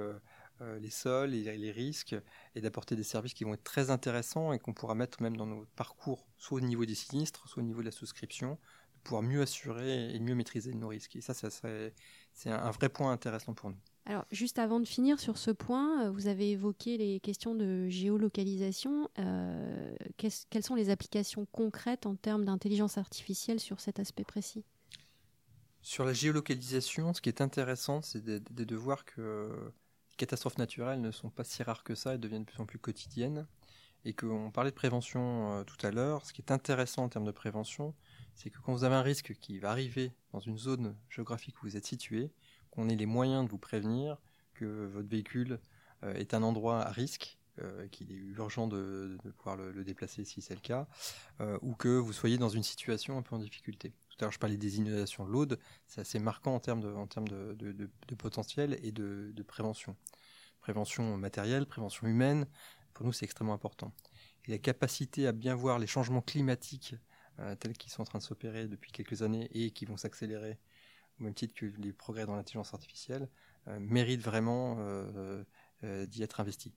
les 0.79 0.89
sols 0.91 1.33
et 1.33 1.57
les 1.57 1.71
risques 1.71 2.15
et 2.53 2.61
d'apporter 2.61 2.95
des 2.95 3.03
services 3.03 3.33
qui 3.33 3.43
vont 3.43 3.55
être 3.55 3.63
très 3.63 3.89
intéressants 3.89 4.53
et 4.53 4.59
qu'on 4.59 4.73
pourra 4.73 4.93
mettre 4.93 5.21
même 5.21 5.35
dans 5.35 5.47
nos 5.47 5.65
parcours, 5.75 6.27
soit 6.37 6.59
au 6.59 6.61
niveau 6.61 6.85
des 6.85 6.95
sinistres, 6.95 7.47
soit 7.47 7.63
au 7.63 7.65
niveau 7.65 7.79
de 7.79 7.85
la 7.85 7.91
souscription, 7.91 8.59
de 8.95 9.01
pouvoir 9.03 9.23
mieux 9.23 9.41
assurer 9.41 10.13
et 10.13 10.19
mieux 10.19 10.35
maîtriser 10.35 10.73
nos 10.73 10.89
risques. 10.89 11.15
Et 11.15 11.21
ça, 11.21 11.33
c'est 11.33 12.49
un 12.49 12.71
vrai 12.71 12.89
point 12.89 13.11
intéressant 13.11 13.53
pour 13.55 13.71
nous. 13.71 13.79
Alors, 14.05 14.25
juste 14.31 14.57
avant 14.57 14.79
de 14.79 14.85
finir 14.85 15.19
sur 15.19 15.37
ce 15.37 15.51
point, 15.51 16.09
vous 16.09 16.27
avez 16.27 16.51
évoqué 16.51 16.97
les 16.97 17.19
questions 17.19 17.53
de 17.53 17.87
géolocalisation. 17.87 19.09
Euh, 19.19 19.95
quelles 20.17 20.63
sont 20.63 20.75
les 20.75 20.89
applications 20.89 21.45
concrètes 21.51 22.05
en 22.07 22.15
termes 22.15 22.45
d'intelligence 22.45 22.97
artificielle 22.97 23.59
sur 23.59 23.79
cet 23.79 23.99
aspect 23.99 24.23
précis? 24.23 24.63
Sur 25.83 26.03
la 26.05 26.13
géolocalisation, 26.13 27.13
ce 27.13 27.21
qui 27.21 27.29
est 27.29 27.41
intéressant, 27.41 28.01
c'est 28.01 28.23
de, 28.23 28.75
voir 28.75 29.05
que 29.05 29.51
les 30.09 30.15
catastrophes 30.15 30.57
naturelles 30.57 31.01
ne 31.01 31.11
sont 31.11 31.29
pas 31.29 31.43
si 31.43 31.61
rares 31.61 31.83
que 31.83 31.95
ça 31.95 32.15
et 32.15 32.17
deviennent 32.17 32.43
de 32.43 32.49
plus 32.49 32.61
en 32.61 32.65
plus 32.65 32.79
quotidiennes. 32.79 33.47
Et 34.03 34.13
qu'on 34.13 34.49
parlait 34.49 34.71
de 34.71 34.75
prévention 34.75 35.59
euh, 35.59 35.63
tout 35.63 35.77
à 35.85 35.91
l'heure. 35.91 36.25
Ce 36.25 36.33
qui 36.33 36.41
est 36.41 36.51
intéressant 36.51 37.03
en 37.03 37.09
termes 37.09 37.25
de 37.25 37.31
prévention, 37.31 37.93
c'est 38.33 38.49
que 38.49 38.57
quand 38.59 38.73
vous 38.73 38.83
avez 38.83 38.95
un 38.95 39.03
risque 39.03 39.35
qui 39.39 39.59
va 39.59 39.69
arriver 39.69 40.11
dans 40.33 40.39
une 40.39 40.57
zone 40.57 40.95
géographique 41.07 41.61
où 41.61 41.67
vous 41.67 41.77
êtes 41.77 41.85
situé, 41.85 42.31
qu'on 42.71 42.89
ait 42.89 42.95
les 42.95 43.05
moyens 43.05 43.45
de 43.45 43.49
vous 43.49 43.57
prévenir 43.57 44.17
que 44.53 44.87
votre 44.87 45.07
véhicule 45.07 45.59
euh, 46.03 46.13
est 46.15 46.33
un 46.33 46.41
endroit 46.41 46.81
à 46.81 46.91
risque, 46.91 47.37
euh, 47.61 47.87
qu'il 47.89 48.11
est 48.11 48.15
urgent 48.15 48.67
de, 48.67 49.17
de 49.23 49.31
pouvoir 49.31 49.57
le, 49.57 49.83
déplacer 49.83 50.23
si 50.23 50.41
c'est 50.41 50.55
le 50.55 50.61
cas, 50.61 50.87
euh, 51.41 51.59
ou 51.61 51.75
que 51.75 51.89
vous 51.89 52.13
soyez 52.13 52.37
dans 52.37 52.49
une 52.49 52.63
situation 52.63 53.17
un 53.17 53.21
peu 53.21 53.35
en 53.35 53.39
difficulté. 53.39 53.93
Tout 54.09 54.17
à 54.19 54.23
l'heure, 54.23 54.31
je 54.31 54.39
parlais 54.39 54.57
des 54.57 54.77
inondations 54.77 55.25
lourdes, 55.25 55.59
c'est 55.85 56.01
assez 56.01 56.19
marquant 56.19 56.55
en 56.55 56.59
termes 56.59 56.81
de, 56.81 57.55
de, 57.55 57.71
de, 57.71 57.89
de 58.07 58.15
potentiel 58.15 58.79
et 58.83 58.91
de, 58.91 59.43
prévention. 59.43 59.95
Prévention 60.61 61.17
matérielle, 61.17 61.65
prévention 61.65 62.07
humaine, 62.07 62.47
pour 62.93 63.05
nous, 63.05 63.13
c'est 63.13 63.25
extrêmement 63.25 63.53
important. 63.53 63.93
Et 64.45 64.51
la 64.51 64.57
capacité 64.57 65.27
à 65.27 65.31
bien 65.31 65.55
voir 65.55 65.79
les 65.79 65.87
changements 65.87 66.21
climatiques 66.21 66.95
tels 67.59 67.73
qu'ils 67.73 67.91
sont 67.91 68.03
en 68.03 68.05
train 68.05 68.19
de 68.19 68.23
s'opérer 68.23 68.67
depuis 68.67 68.91
quelques 68.91 69.23
années 69.23 69.49
et 69.51 69.71
qui 69.71 69.85
vont 69.85 69.97
s'accélérer 69.97 70.59
au 71.21 71.23
même 71.25 71.33
titre 71.33 71.53
que 71.53 71.65
les 71.65 71.93
progrès 71.93 72.25
dans 72.25 72.35
l'intelligence 72.35 72.73
artificielle, 72.73 73.29
euh, 73.67 73.79
mérite 73.79 74.21
vraiment 74.21 74.77
euh, 74.79 75.43
euh, 75.83 76.05
d'y 76.05 76.23
être 76.23 76.39
investi. 76.39 76.73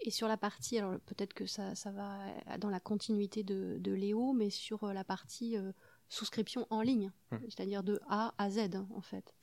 Et 0.00 0.10
sur 0.10 0.28
la 0.28 0.36
partie, 0.36 0.78
alors 0.78 0.98
peut-être 1.00 1.34
que 1.34 1.46
ça, 1.46 1.74
ça, 1.74 1.90
va 1.92 2.18
dans 2.58 2.68
la 2.68 2.80
continuité 2.80 3.42
de, 3.42 3.78
de 3.78 3.92
Léo, 3.92 4.32
mais 4.32 4.50
sur 4.50 4.86
la 4.92 5.04
partie 5.04 5.56
euh, 5.56 5.72
souscription 6.08 6.66
en 6.70 6.82
ligne, 6.82 7.12
hum. 7.30 7.40
c'est-à-dire 7.44 7.82
de 7.82 8.00
A 8.08 8.34
à 8.38 8.50
Z 8.50 8.74
hein, 8.74 8.88
en 8.94 9.00
fait. 9.00 9.34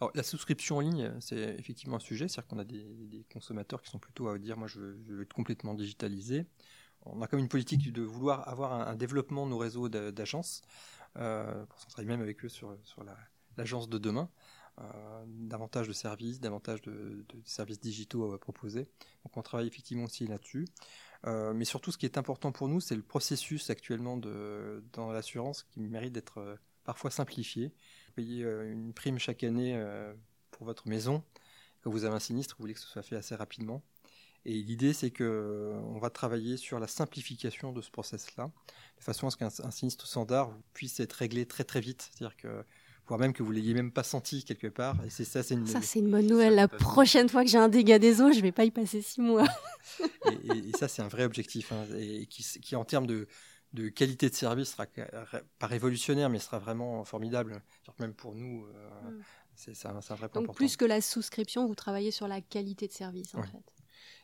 Alors, 0.00 0.12
la 0.14 0.22
souscription 0.22 0.76
en 0.76 0.80
ligne, 0.80 1.12
c'est 1.20 1.56
effectivement 1.58 1.96
un 1.96 2.00
sujet, 2.00 2.28
c'est-à-dire 2.28 2.48
qu'on 2.48 2.58
a 2.58 2.64
des, 2.64 2.84
des, 3.06 3.24
consommateurs 3.24 3.82
qui 3.82 3.90
sont 3.90 3.98
plutôt 3.98 4.28
à 4.28 4.38
dire 4.38 4.56
moi 4.56 4.68
je 4.68 4.78
veux, 4.78 5.02
je 5.06 5.14
veux, 5.14 5.22
être 5.22 5.34
complètement 5.34 5.74
digitalisé. 5.74 6.46
On 7.02 7.20
a 7.22 7.26
comme 7.26 7.40
une 7.40 7.48
politique 7.48 7.92
de 7.92 8.02
vouloir 8.02 8.48
avoir 8.48 8.72
un, 8.72 8.86
un 8.86 8.94
développement 8.94 9.44
de 9.44 9.50
nos 9.50 9.58
réseaux 9.58 9.88
d'agences, 9.88 10.62
euh, 11.18 11.64
pour 11.66 11.78
s'en 11.80 11.88
travailler 11.88 12.10
même 12.10 12.20
avec 12.20 12.44
eux 12.44 12.48
sur, 12.48 12.76
sur 12.82 13.02
la, 13.02 13.16
l'agence 13.56 13.88
de 13.88 13.98
demain, 13.98 14.28
euh, 14.78 15.24
davantage 15.26 15.88
de 15.88 15.94
services, 15.94 16.38
davantage 16.38 16.82
de, 16.82 17.24
services 17.44 17.80
digitaux 17.80 18.32
à 18.34 18.38
proposer. 18.38 18.88
Donc 19.24 19.36
on 19.36 19.42
travaille 19.42 19.66
effectivement 19.66 20.04
aussi 20.04 20.26
là-dessus. 20.26 20.66
Euh, 21.26 21.54
mais 21.54 21.64
surtout, 21.64 21.90
ce 21.90 21.96
qui 21.96 22.04
est 22.04 22.18
important 22.18 22.52
pour 22.52 22.68
nous, 22.68 22.80
c'est 22.80 22.94
le 22.94 23.02
processus 23.02 23.70
actuellement 23.70 24.18
de, 24.18 24.84
dans 24.92 25.10
l'assurance 25.10 25.62
qui 25.62 25.80
mérite 25.80 26.12
d'être 26.12 26.38
euh, 26.38 26.56
parfois 26.84 27.10
simplifié. 27.10 27.68
Vous 27.68 28.12
payez 28.16 28.44
une 28.44 28.92
prime 28.92 29.18
chaque 29.18 29.44
année 29.44 29.82
pour 30.50 30.66
votre 30.66 30.88
maison. 30.88 31.22
Quand 31.80 31.90
vous 31.90 32.04
avez 32.04 32.14
un 32.14 32.20
sinistre, 32.20 32.54
vous 32.56 32.62
voulez 32.62 32.74
que 32.74 32.80
ce 32.80 32.86
soit 32.86 33.02
fait 33.02 33.16
assez 33.16 33.34
rapidement. 33.34 33.82
Et 34.44 34.62
l'idée, 34.62 34.92
c'est 34.92 35.10
que 35.10 35.72
on 35.86 35.98
va 35.98 36.08
travailler 36.08 36.56
sur 36.56 36.78
la 36.78 36.86
simplification 36.86 37.72
de 37.72 37.82
ce 37.82 37.90
process-là, 37.90 38.50
de 38.98 39.02
façon 39.02 39.26
à 39.26 39.30
ce 39.30 39.36
qu'un 39.36 39.50
sinistre 39.50 40.06
standard 40.06 40.56
puisse 40.72 41.00
être 41.00 41.14
réglé 41.14 41.46
très 41.46 41.64
très 41.64 41.80
vite. 41.80 42.10
C'est-à-dire 42.12 42.36
que 42.36 42.64
voire 43.06 43.20
même 43.20 43.32
que 43.32 43.42
vous 43.42 43.52
l'ayez 43.52 43.74
même 43.74 43.92
pas 43.92 44.02
senti 44.02 44.44
quelque 44.44 44.66
part. 44.66 44.96
Et 45.04 45.10
c'est 45.10 45.24
ça, 45.24 45.42
c'est 45.42 45.54
une. 45.54 45.66
Ça, 45.66 45.82
c'est 45.82 46.00
une 46.00 46.10
bonne 46.10 46.26
nouvelle. 46.26 46.54
La 46.54 46.68
prochaine 46.68 47.28
fois 47.28 47.44
que 47.44 47.50
j'ai 47.50 47.58
un 47.58 47.68
dégât 47.68 47.98
des 47.98 48.20
eaux, 48.20 48.32
je 48.32 48.40
vais 48.40 48.52
pas 48.52 48.64
y 48.64 48.70
passer 48.70 49.02
six 49.02 49.20
mois. 49.20 49.46
et, 50.00 50.48
et, 50.52 50.68
et, 50.68 50.72
ça, 50.76 50.88
c'est 50.88 51.02
un 51.02 51.08
vrai 51.08 51.24
objectif, 51.24 51.72
hein, 51.72 51.84
et 51.96 52.26
qui, 52.26 52.44
qui, 52.60 52.76
en 52.76 52.84
termes 52.84 53.06
de, 53.06 53.28
de 53.72 53.88
qualité 53.88 54.28
de 54.30 54.34
service, 54.34 54.70
sera 54.70 54.86
pas 55.58 55.66
révolutionnaire, 55.66 56.30
mais 56.30 56.38
sera 56.38 56.58
vraiment 56.58 57.04
formidable. 57.04 57.62
Même 57.98 58.14
pour 58.14 58.34
nous, 58.34 58.66
euh, 58.66 59.10
mm. 59.10 59.22
c'est 59.54 59.86
un, 59.86 59.96
un, 59.96 60.00
vrai 60.00 60.28
point 60.28 60.28
Donc, 60.28 60.44
important. 60.44 60.52
plus 60.54 60.76
que 60.76 60.84
la 60.84 61.00
souscription, 61.00 61.66
vous 61.66 61.74
travaillez 61.74 62.10
sur 62.10 62.28
la 62.28 62.40
qualité 62.40 62.88
de 62.88 62.92
service, 62.92 63.34
en 63.34 63.42
fait. 63.42 63.74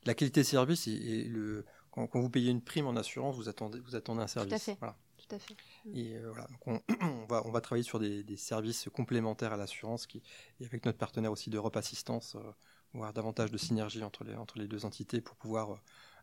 La 0.05 0.15
qualité 0.15 0.41
de 0.41 0.47
service 0.47 0.89
et, 0.89 0.93
et 0.93 1.25
le 1.25 1.65
quand, 1.93 2.07
quand, 2.07 2.21
vous 2.21 2.31
payez 2.31 2.51
une 2.51 2.63
prime 2.63 2.87
en 2.87 2.97
assurance, 2.97 3.37
vous 3.37 3.49
attendez, 3.49 3.79
vous 3.81 3.95
attendez 3.95 4.23
un 4.23 4.27
service. 4.27 4.51
Tout 4.51 4.57
à 4.57 4.59
fait. 4.59 4.77
Voilà. 4.81 4.97
Fait. 5.39 5.57
Et 5.95 6.17
euh, 6.17 6.31
voilà, 6.31 6.47
donc 6.49 6.83
on, 7.01 7.27
va, 7.29 7.61
travailler 7.61 7.83
sur 7.83 7.99
des, 7.99 8.37
services 8.37 8.89
complémentaires 8.93 9.53
à 9.53 9.57
l'assurance 9.57 10.07
qui, 10.07 10.23
et 10.61 10.65
avec 10.65 10.85
notre 10.85 10.99
partenaire 10.99 11.33
aussi 11.33 11.51
d'Europe 11.51 11.77
Assistance, 11.77 12.37
euh, 12.37 12.53
voir 12.93 13.13
davantage 13.13 13.51
de 13.51 13.59
synergie 13.59 14.03
entre 14.03 14.25
les, 14.25 14.35
entre 14.35 14.59
les 14.59 14.69
deux 14.69 14.85
entités 14.85 15.21
pour 15.21 15.37
pouvoir 15.37 15.73
euh, 15.73 15.77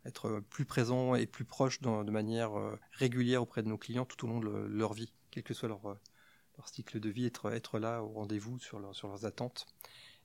être 0.06 0.42
plus 0.50 0.66
présent 0.66 1.16
et 1.16 1.26
plus 1.26 1.46
proche 1.46 1.82
de 1.82 2.12
manière 2.12 2.52
régulière 2.94 3.42
auprès 3.42 3.62
de 3.62 3.68
nos 3.68 3.78
clients 3.78 4.06
tout 4.06 4.26
au 4.26 4.30
long 4.30 4.40
de 4.40 4.46
le, 4.46 4.68
leur 4.68 4.94
vie, 4.94 5.12
quel 5.30 5.44
que 5.44 5.54
soit 5.54 5.68
leur, 5.68 5.82
leur 5.84 6.70
cycle 6.70 7.02
de 7.02 7.10
vie, 7.10 7.26
être, 7.26 7.52
être 7.52 7.80
là 7.80 8.02
au 8.02 8.08
rendez-vous 8.08 8.60
sur, 8.60 8.96
sur 8.96 9.10
leurs 9.10 9.26
attentes. 9.26 9.66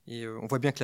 Et 0.07 0.25
on 0.25 0.47
voit 0.47 0.59
bien 0.59 0.71
que 0.71 0.83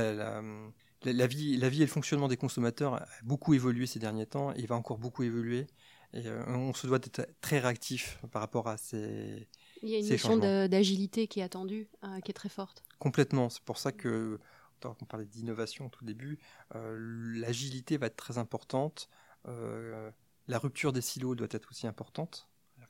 la, 1.05 1.27
vie, 1.27 1.55
la 1.55 1.69
vie 1.69 1.83
et 1.83 1.85
le 1.85 1.91
fonctionnement 1.91 2.27
des 2.27 2.35
consommateurs 2.35 2.95
a 2.95 3.07
beaucoup 3.23 3.53
évolué 3.53 3.85
ces 3.87 3.99
derniers 3.99 4.25
temps 4.25 4.51
et 4.53 4.65
va 4.65 4.75
encore 4.75 4.97
beaucoup 4.97 5.23
évoluer. 5.23 5.67
Et 6.13 6.29
on 6.47 6.73
se 6.73 6.87
doit 6.87 6.99
d'être 6.99 7.25
très 7.39 7.59
réactif 7.59 8.19
par 8.31 8.41
rapport 8.41 8.67
à 8.67 8.77
ces. 8.77 9.47
Il 9.81 9.89
y 9.89 9.95
a 9.95 9.99
une 9.99 10.09
notion 10.09 10.37
d'agilité 10.37 11.27
qui 11.27 11.39
est 11.39 11.43
attendue, 11.43 11.89
qui 12.23 12.31
est 12.31 12.33
très 12.33 12.49
forte. 12.49 12.83
Complètement. 12.99 13.49
C'est 13.49 13.63
pour 13.63 13.77
ça 13.77 13.91
que, 13.91 14.39
on 14.83 15.05
parlait 15.05 15.25
d'innovation 15.25 15.85
au 15.85 15.89
tout 15.89 16.03
début, 16.03 16.39
l'agilité 16.73 17.97
va 17.97 18.07
être 18.07 18.17
très 18.17 18.37
importante. 18.37 19.09
la 19.45 20.59
rupture 20.59 20.91
des 20.91 21.01
silos 21.01 21.35
doit 21.35 21.47
être 21.51 21.69
aussi 21.71 21.87
importante. 21.87 22.49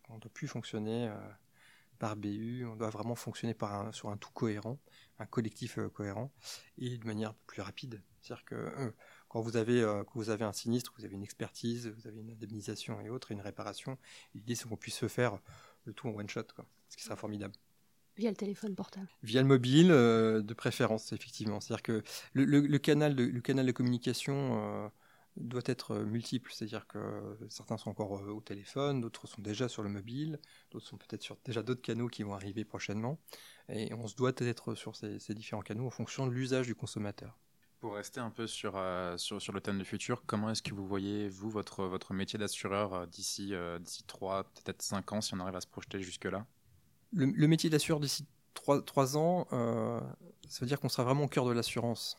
On 0.09 0.15
ne 0.15 0.19
doit 0.19 0.31
plus 0.33 0.47
fonctionner 0.47 1.09
par 2.01 2.15
BU, 2.15 2.65
on 2.65 2.75
doit 2.75 2.89
vraiment 2.89 3.13
fonctionner 3.13 3.53
par 3.53 3.93
sur 3.93 4.09
un 4.09 4.17
tout 4.17 4.31
cohérent, 4.31 4.79
un 5.19 5.27
collectif 5.27 5.77
euh, 5.77 5.87
cohérent, 5.87 6.31
et 6.79 6.97
de 6.97 7.05
manière 7.05 7.35
plus 7.45 7.61
rapide. 7.61 8.01
C'est-à-dire 8.19 8.43
que 8.43 8.55
euh, 8.55 8.91
quand, 9.31 9.41
vous 9.41 9.57
avez, 9.57 9.81
euh, 9.81 10.03
vous 10.15 10.29
avez 10.29 10.45
un 10.45 10.53
sinistre, 10.53 10.93
vous 10.97 11.05
avez 11.05 11.15
une 11.15 11.23
expertise, 11.23 11.87
vous 11.87 12.07
avez 12.07 12.19
une 12.19 12.31
indemnisation 12.31 12.99
et 13.01 13.09
autres, 13.09 13.31
et 13.31 13.33
une 13.33 13.41
réparation, 13.41 13.97
l'idée 14.35 14.55
c'est 14.55 14.67
qu'on 14.67 14.77
puisse 14.77 14.97
se 14.97 15.07
faire 15.07 15.39
le 15.85 15.93
tout 15.93 16.07
en 16.07 16.11
one 16.11 16.29
shot, 16.29 16.43
quoi, 16.55 16.65
ce 16.89 16.97
qui 16.97 17.03
sera 17.03 17.15
formidable. 17.15 17.53
Via 18.17 18.29
le 18.29 18.35
téléphone 18.35 18.75
portable. 18.75 19.07
Via 19.23 19.41
le 19.41 19.47
mobile, 19.47 19.87
de 19.87 20.53
préférence, 20.53 21.13
effectivement. 21.13 21.61
C'est-à-dire 21.61 21.81
que 21.81 22.03
le, 22.33 22.77
canal 22.77 23.15
de, 23.15 23.23
le 23.23 23.39
canal 23.39 23.65
de 23.65 23.71
communication 23.71 24.91
doit 25.37 25.61
être 25.65 25.91
euh, 25.91 26.05
multiple, 26.05 26.51
c'est-à-dire 26.53 26.87
que 26.87 27.37
certains 27.49 27.77
sont 27.77 27.89
encore 27.89 28.17
euh, 28.17 28.31
au 28.31 28.41
téléphone, 28.41 29.01
d'autres 29.01 29.27
sont 29.27 29.41
déjà 29.41 29.69
sur 29.69 29.83
le 29.83 29.89
mobile, 29.89 30.39
d'autres 30.71 30.85
sont 30.85 30.97
peut-être 30.97 31.21
sur 31.21 31.37
déjà 31.45 31.63
d'autres 31.63 31.81
canaux 31.81 32.07
qui 32.07 32.23
vont 32.23 32.33
arriver 32.33 32.65
prochainement, 32.65 33.19
et 33.69 33.93
on 33.93 34.07
se 34.07 34.15
doit 34.15 34.33
être 34.37 34.75
sur 34.75 34.95
ces, 34.95 35.33
différents 35.33 35.61
canaux 35.61 35.87
en 35.87 35.91
fonction 35.91 36.27
de 36.27 36.31
l'usage 36.31 36.67
du 36.67 36.75
consommateur. 36.75 37.39
Pour 37.81 37.95
rester 37.95 38.21
un 38.21 38.29
peu 38.29 38.47
sur, 38.47 38.77
euh, 38.77 39.17
sur, 39.17 39.41
sur, 39.41 39.51
le 39.51 39.59
thème 39.59 39.79
du 39.79 39.85
futur, 39.85 40.23
comment 40.25 40.49
est-ce 40.49 40.61
que 40.61 40.73
vous 40.73 40.87
voyez, 40.87 41.27
vous, 41.27 41.49
votre, 41.49 41.83
votre 41.85 42.13
métier 42.13 42.39
d'assureur 42.39 43.07
d'ici 43.07 43.53
d'ici 43.81 44.03
3, 44.05 44.43
peut-être 44.43 44.81
5 44.81 45.11
ans, 45.11 45.21
si 45.21 45.33
on 45.33 45.39
arrive 45.39 45.55
à 45.55 45.61
se 45.61 45.67
projeter 45.67 46.01
jusque-là? 46.01 46.45
Le, 47.11 47.47
métier 47.47 47.69
d'assureur 47.69 47.99
d'ici 47.99 48.25
3, 48.53 48.83
3, 48.83 49.17
ans, 49.17 49.47
ça 50.47 50.59
veut 50.61 50.67
dire 50.67 50.79
qu'on 50.79 50.89
sera 50.89 51.03
vraiment 51.03 51.23
au 51.23 51.27
cœur 51.27 51.45
de 51.45 51.51
l'assurance. 51.51 52.17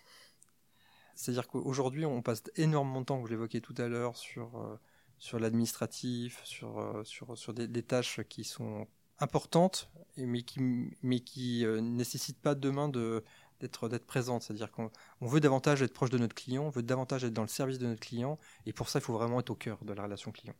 C'est-à-dire 1.14 1.48
qu'aujourd'hui, 1.48 2.04
on 2.04 2.22
passe 2.22 2.42
énormément 2.56 3.00
de 3.00 3.06
temps, 3.06 3.18
vous 3.18 3.26
l'évoquiez 3.26 3.60
tout 3.60 3.74
à 3.78 3.88
l'heure, 3.88 4.16
sur, 4.16 4.58
euh, 4.58 4.78
sur 5.18 5.38
l'administratif, 5.38 6.40
sur, 6.44 6.78
euh, 6.78 7.04
sur, 7.04 7.36
sur 7.36 7.54
des, 7.54 7.82
tâches 7.82 8.20
qui 8.28 8.44
sont 8.44 8.86
importantes, 9.18 9.90
mais 10.16 10.42
qui 10.42 10.60
mais 11.02 11.20
qui 11.20 11.64
euh, 11.64 11.80
nécessitent 11.80 12.40
pas 12.40 12.54
demain 12.54 12.88
de 12.88 13.22
d'être 13.62 13.88
d'être 13.88 14.06
présente. 14.06 14.42
C'est-à-dire 14.42 14.70
qu'on 14.70 14.90
veut 15.20 15.40
davantage 15.40 15.82
être 15.82 15.94
proche 15.94 16.10
de 16.10 16.18
notre 16.18 16.34
client, 16.34 16.64
on 16.64 16.70
veut 16.70 16.82
davantage 16.82 17.24
être 17.24 17.32
dans 17.32 17.42
le 17.42 17.48
service 17.48 17.78
de 17.78 17.86
notre 17.86 18.00
client, 18.00 18.38
et 18.66 18.72
pour 18.72 18.88
ça, 18.88 18.98
il 18.98 19.02
faut 19.02 19.14
vraiment 19.14 19.40
être 19.40 19.50
au 19.50 19.54
cœur 19.54 19.78
de 19.84 19.92
la 19.92 20.02
relation 20.02 20.32
client. 20.32 20.54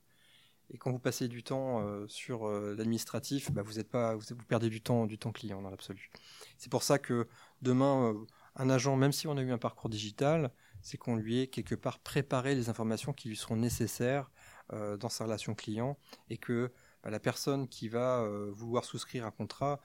Et 0.70 0.78
quand 0.78 0.90
vous 0.90 0.98
passez 0.98 1.28
du 1.28 1.42
temps 1.42 1.84
sur 2.08 2.48
l'administratif, 2.48 3.52
bah, 3.52 3.60
vous, 3.62 3.78
êtes 3.78 3.90
pas, 3.90 4.14
vous, 4.16 4.24
perdez 4.48 4.70
du 4.70 4.80
temps, 4.80 5.04
du 5.04 5.18
temps 5.18 5.32
client 5.32 5.60
dans 5.60 5.68
l'absolu. 5.68 6.10
C'est 6.56 6.70
pour 6.70 6.82
ça 6.82 6.98
que 6.98 7.28
demain, 7.60 8.14
un 8.56 8.70
agent, 8.70 8.96
même 8.96 9.12
si 9.12 9.26
on 9.26 9.36
a 9.36 9.42
eu 9.42 9.52
un 9.52 9.58
parcours 9.58 9.90
digital, 9.90 10.50
c'est 10.82 10.98
qu'on 10.98 11.16
lui 11.16 11.40
ait 11.40 11.46
quelque 11.46 11.74
part 11.74 11.98
préparé 12.00 12.54
les 12.54 12.68
informations 12.68 13.12
qui 13.12 13.28
lui 13.28 13.36
seront 13.36 13.56
nécessaires 13.56 14.30
euh, 14.72 14.96
dans 14.96 15.08
sa 15.08 15.24
relation 15.24 15.54
client 15.54 15.98
et 16.28 16.36
que 16.36 16.72
bah, 17.02 17.10
la 17.10 17.20
personne 17.20 17.68
qui 17.68 17.88
va 17.88 18.20
euh, 18.20 18.50
vouloir 18.52 18.84
souscrire 18.84 19.24
un 19.26 19.30
contrat, 19.30 19.80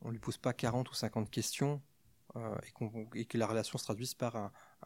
on 0.00 0.08
ne 0.08 0.12
lui 0.12 0.20
pose 0.20 0.38
pas 0.38 0.52
40 0.52 0.90
ou 0.90 0.94
50 0.94 1.30
questions 1.30 1.82
euh, 2.36 2.54
et, 3.14 3.24
que 3.24 3.38
la 3.38 3.46
relation 3.46 3.78
se 3.78 3.84
traduise 3.84 4.14
par 4.14 4.36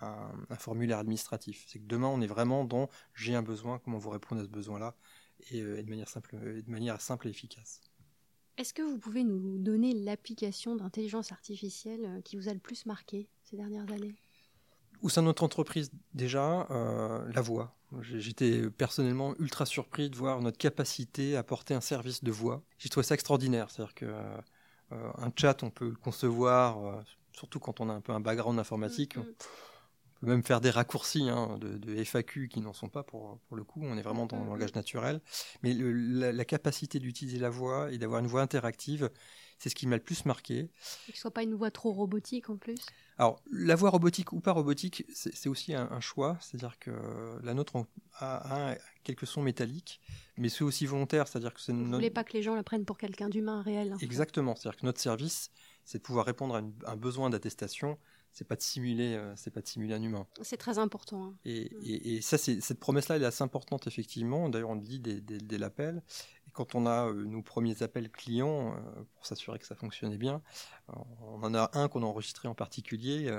un, 0.00 0.26
formulaire 0.58 0.98
administratif. 0.98 1.64
C'est 1.68 1.78
que 1.78 1.86
demain, 1.86 2.08
on 2.08 2.20
est 2.20 2.26
vraiment 2.26 2.64
dans 2.64 2.88
j'ai 3.14 3.34
un 3.34 3.42
besoin, 3.42 3.78
comment 3.78 3.98
vous 3.98 4.10
répondre 4.10 4.40
à 4.40 4.44
ce 4.44 4.50
besoin-là 4.50 4.94
et, 5.50 5.60
de 5.60 5.90
manière 5.90 6.08
simple, 6.08 6.36
de 6.36 6.70
manière 6.70 7.00
simple 7.00 7.26
et 7.26 7.30
efficace. 7.30 7.80
Est-ce 8.58 8.74
que 8.74 8.82
vous 8.82 8.98
pouvez 8.98 9.24
nous 9.24 9.58
donner 9.58 9.94
l'application 9.94 10.76
d'intelligence 10.76 11.32
artificielle 11.32 12.04
euh, 12.04 12.20
qui 12.20 12.36
vous 12.36 12.48
a 12.48 12.52
le 12.52 12.58
plus 12.58 12.84
marqué 12.84 13.28
ces 13.44 13.56
dernières 13.56 13.90
années? 13.90 14.14
Au 15.00 15.08
sein 15.08 15.22
de 15.22 15.26
notre 15.26 15.42
entreprise, 15.42 15.90
déjà, 16.12 16.66
euh, 16.70 17.26
la 17.32 17.40
voix. 17.40 17.74
J'étais 18.00 18.70
personnellement 18.70 19.34
ultra 19.38 19.66
surpris 19.66 20.10
de 20.10 20.16
voir 20.16 20.40
notre 20.40 20.58
capacité 20.58 21.36
à 21.36 21.42
porter 21.42 21.74
un 21.74 21.80
service 21.80 22.22
de 22.22 22.30
voix. 22.30 22.62
J'ai 22.78 22.88
trouvé 22.88 23.04
ça 23.04 23.14
extraordinaire. 23.14 23.70
C'est-à-dire 23.70 23.94
que 23.94 24.06
euh, 24.06 25.12
un 25.18 25.32
chat, 25.34 25.62
on 25.62 25.70
peut 25.70 25.88
le 25.88 25.96
concevoir, 25.96 27.02
surtout 27.32 27.60
quand 27.60 27.80
on 27.80 27.88
a 27.88 27.92
un 27.92 28.00
peu 28.00 28.12
un 28.12 28.20
background 28.20 28.58
informatique. 28.58 29.16
Mm, 29.16 29.20
mm. 29.20 29.34
peut 30.20 30.26
même 30.26 30.42
faire 30.42 30.60
des 30.60 30.70
raccourcis 30.70 31.28
hein, 31.28 31.58
de, 31.60 32.04
FAQ 32.04 32.48
qui 32.48 32.60
n'en 32.60 32.72
sont 32.72 32.88
pas 32.88 33.02
pour, 33.02 33.38
pour 33.48 33.56
le 33.56 33.64
coup, 33.64 33.80
on 33.82 33.96
est 33.96 34.02
vraiment 34.02 34.26
dans 34.26 34.40
le 34.40 34.46
langage 34.46 34.74
naturel. 34.74 35.20
Mais 35.62 35.74
la, 35.74 36.44
capacité 36.44 36.98
d'utiliser 36.98 37.38
la 37.38 37.50
voix 37.50 37.90
et 37.92 37.98
d'avoir 37.98 38.20
une 38.20 38.26
voix 38.26 38.42
interactive, 38.42 39.10
c'est 39.58 39.68
ce 39.68 39.74
qui 39.74 39.86
m'a 39.86 39.96
le 39.96 40.02
plus 40.02 40.24
marqué. 40.24 40.58
Et 41.08 41.12
que 41.12 41.14
ce 41.14 41.20
soit 41.20 41.30
pas 41.30 41.42
une 41.42 41.54
voix 41.54 41.70
trop 41.70 41.92
robotique 41.92 42.50
en 42.50 42.56
plus. 42.56 42.78
Alors, 43.18 43.40
la 43.52 43.76
voix 43.76 43.90
robotique 43.90 44.32
ou 44.32 44.40
pas 44.40 44.50
robotique, 44.50 45.04
c'est 45.14 45.48
aussi 45.48 45.74
un, 45.74 46.00
choix, 46.00 46.36
c'est-à-dire 46.40 46.78
que 46.80 46.90
la 47.44 47.54
nôtre 47.54 47.86
a, 48.18 48.74
quelques 49.04 49.26
sons 49.26 49.42
métalliques, 49.42 50.00
mais 50.36 50.48
c'est 50.48 50.64
aussi 50.64 50.86
volontaire, 50.86 51.28
c'est-à-dire 51.28 51.54
que 51.54 51.60
c'est... 51.60 51.72
Vous 51.72 51.84
ne 51.84 51.94
voulez 51.94 52.10
pas 52.10 52.24
que 52.24 52.32
les 52.32 52.42
gens 52.42 52.56
la 52.56 52.64
prennent 52.64 52.84
pour 52.84 52.98
quelqu'un 52.98 53.28
d'humain 53.28 53.62
réel 53.62 53.94
Exactement, 54.00 54.56
c'est-à-dire 54.56 54.80
que 54.80 54.86
notre 54.86 55.00
service, 55.00 55.50
c'est 55.84 55.98
de 55.98 56.02
pouvoir 56.02 56.26
répondre 56.26 56.54
à 56.54 56.90
un 56.90 56.96
besoin 56.96 57.30
d'attestation 57.30 57.98
c'est 58.32 58.46
pas 58.46 58.56
de 58.56 58.62
simuler, 58.62 59.14
euh, 59.14 59.34
c'est 59.36 59.50
pas 59.50 59.60
de 59.60 59.66
simuler 59.66 59.92
un 59.94 60.02
humain. 60.02 60.26
C'est 60.40 60.56
très 60.56 60.78
important. 60.78 61.24
Hein. 61.24 61.34
Et, 61.44 62.16
et, 62.16 62.22
ça, 62.22 62.38
cette 62.38 62.80
promesse-là, 62.80 63.16
elle 63.16 63.22
est 63.22 63.26
assez 63.26 63.44
importante 63.44 63.86
effectivement. 63.86 64.48
D'ailleurs, 64.48 64.70
on 64.70 64.74
le 64.74 64.80
dit 64.80 65.00
dès, 65.00 65.58
l'appel. 65.58 66.02
Et 66.48 66.50
quand 66.50 66.74
on 66.74 66.86
a 66.86 67.08
euh, 67.08 67.24
nos 67.24 67.42
premiers 67.42 67.82
appels 67.82 68.10
clients, 68.10 68.74
euh, 68.74 69.02
pour 69.14 69.26
s'assurer 69.26 69.58
que 69.58 69.66
ça 69.66 69.74
fonctionnait 69.74 70.16
bien, 70.16 70.40
on 70.88 71.42
en 71.42 71.54
a 71.54 71.70
un 71.74 71.88
qu'on 71.88 72.02
a 72.02 72.06
enregistré 72.06 72.48
en 72.48 72.54
particulier, 72.54 73.30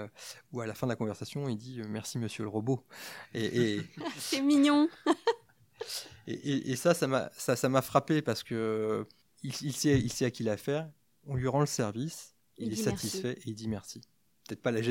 où 0.52 0.62
à 0.62 0.68
la 0.68 0.76
fin 0.76 0.86
de 0.86 0.92
la 0.92 0.96
conversation, 0.96 1.50
il 1.50 1.58
dit 1.58 1.82
merci 1.90 2.20
Monsieur 2.20 2.44
le 2.44 2.50
robot. 2.50 2.86
Et, 3.34 3.82
c'est 4.20 4.42
mignon. 4.42 4.88
et, 6.28 6.76
ça, 6.76 6.94
ça 6.94 7.08
m'a, 7.08 7.32
ça, 7.36 7.56
ça 7.56 7.68
m'a 7.68 7.82
frappé 7.82 8.22
parce 8.22 8.44
que 8.44 9.08
il, 9.42 9.74
sait, 9.74 10.00
il 10.00 10.12
sait 10.12 10.26
à 10.26 10.32
qui 10.32 10.44
l'affaire. 10.44 10.90
On 11.26 11.36
lui 11.36 11.48
rend 11.48 11.62
le 11.62 11.66
service, 11.66 12.33
il, 12.58 12.74
est 12.74 12.76
satisfait 12.76 13.38
et 13.40 13.50
il 13.50 13.56
dit 13.56 13.68
merci 13.68 14.02
peut-être 14.48 14.62
pas 14.62 14.72
la, 14.72 14.82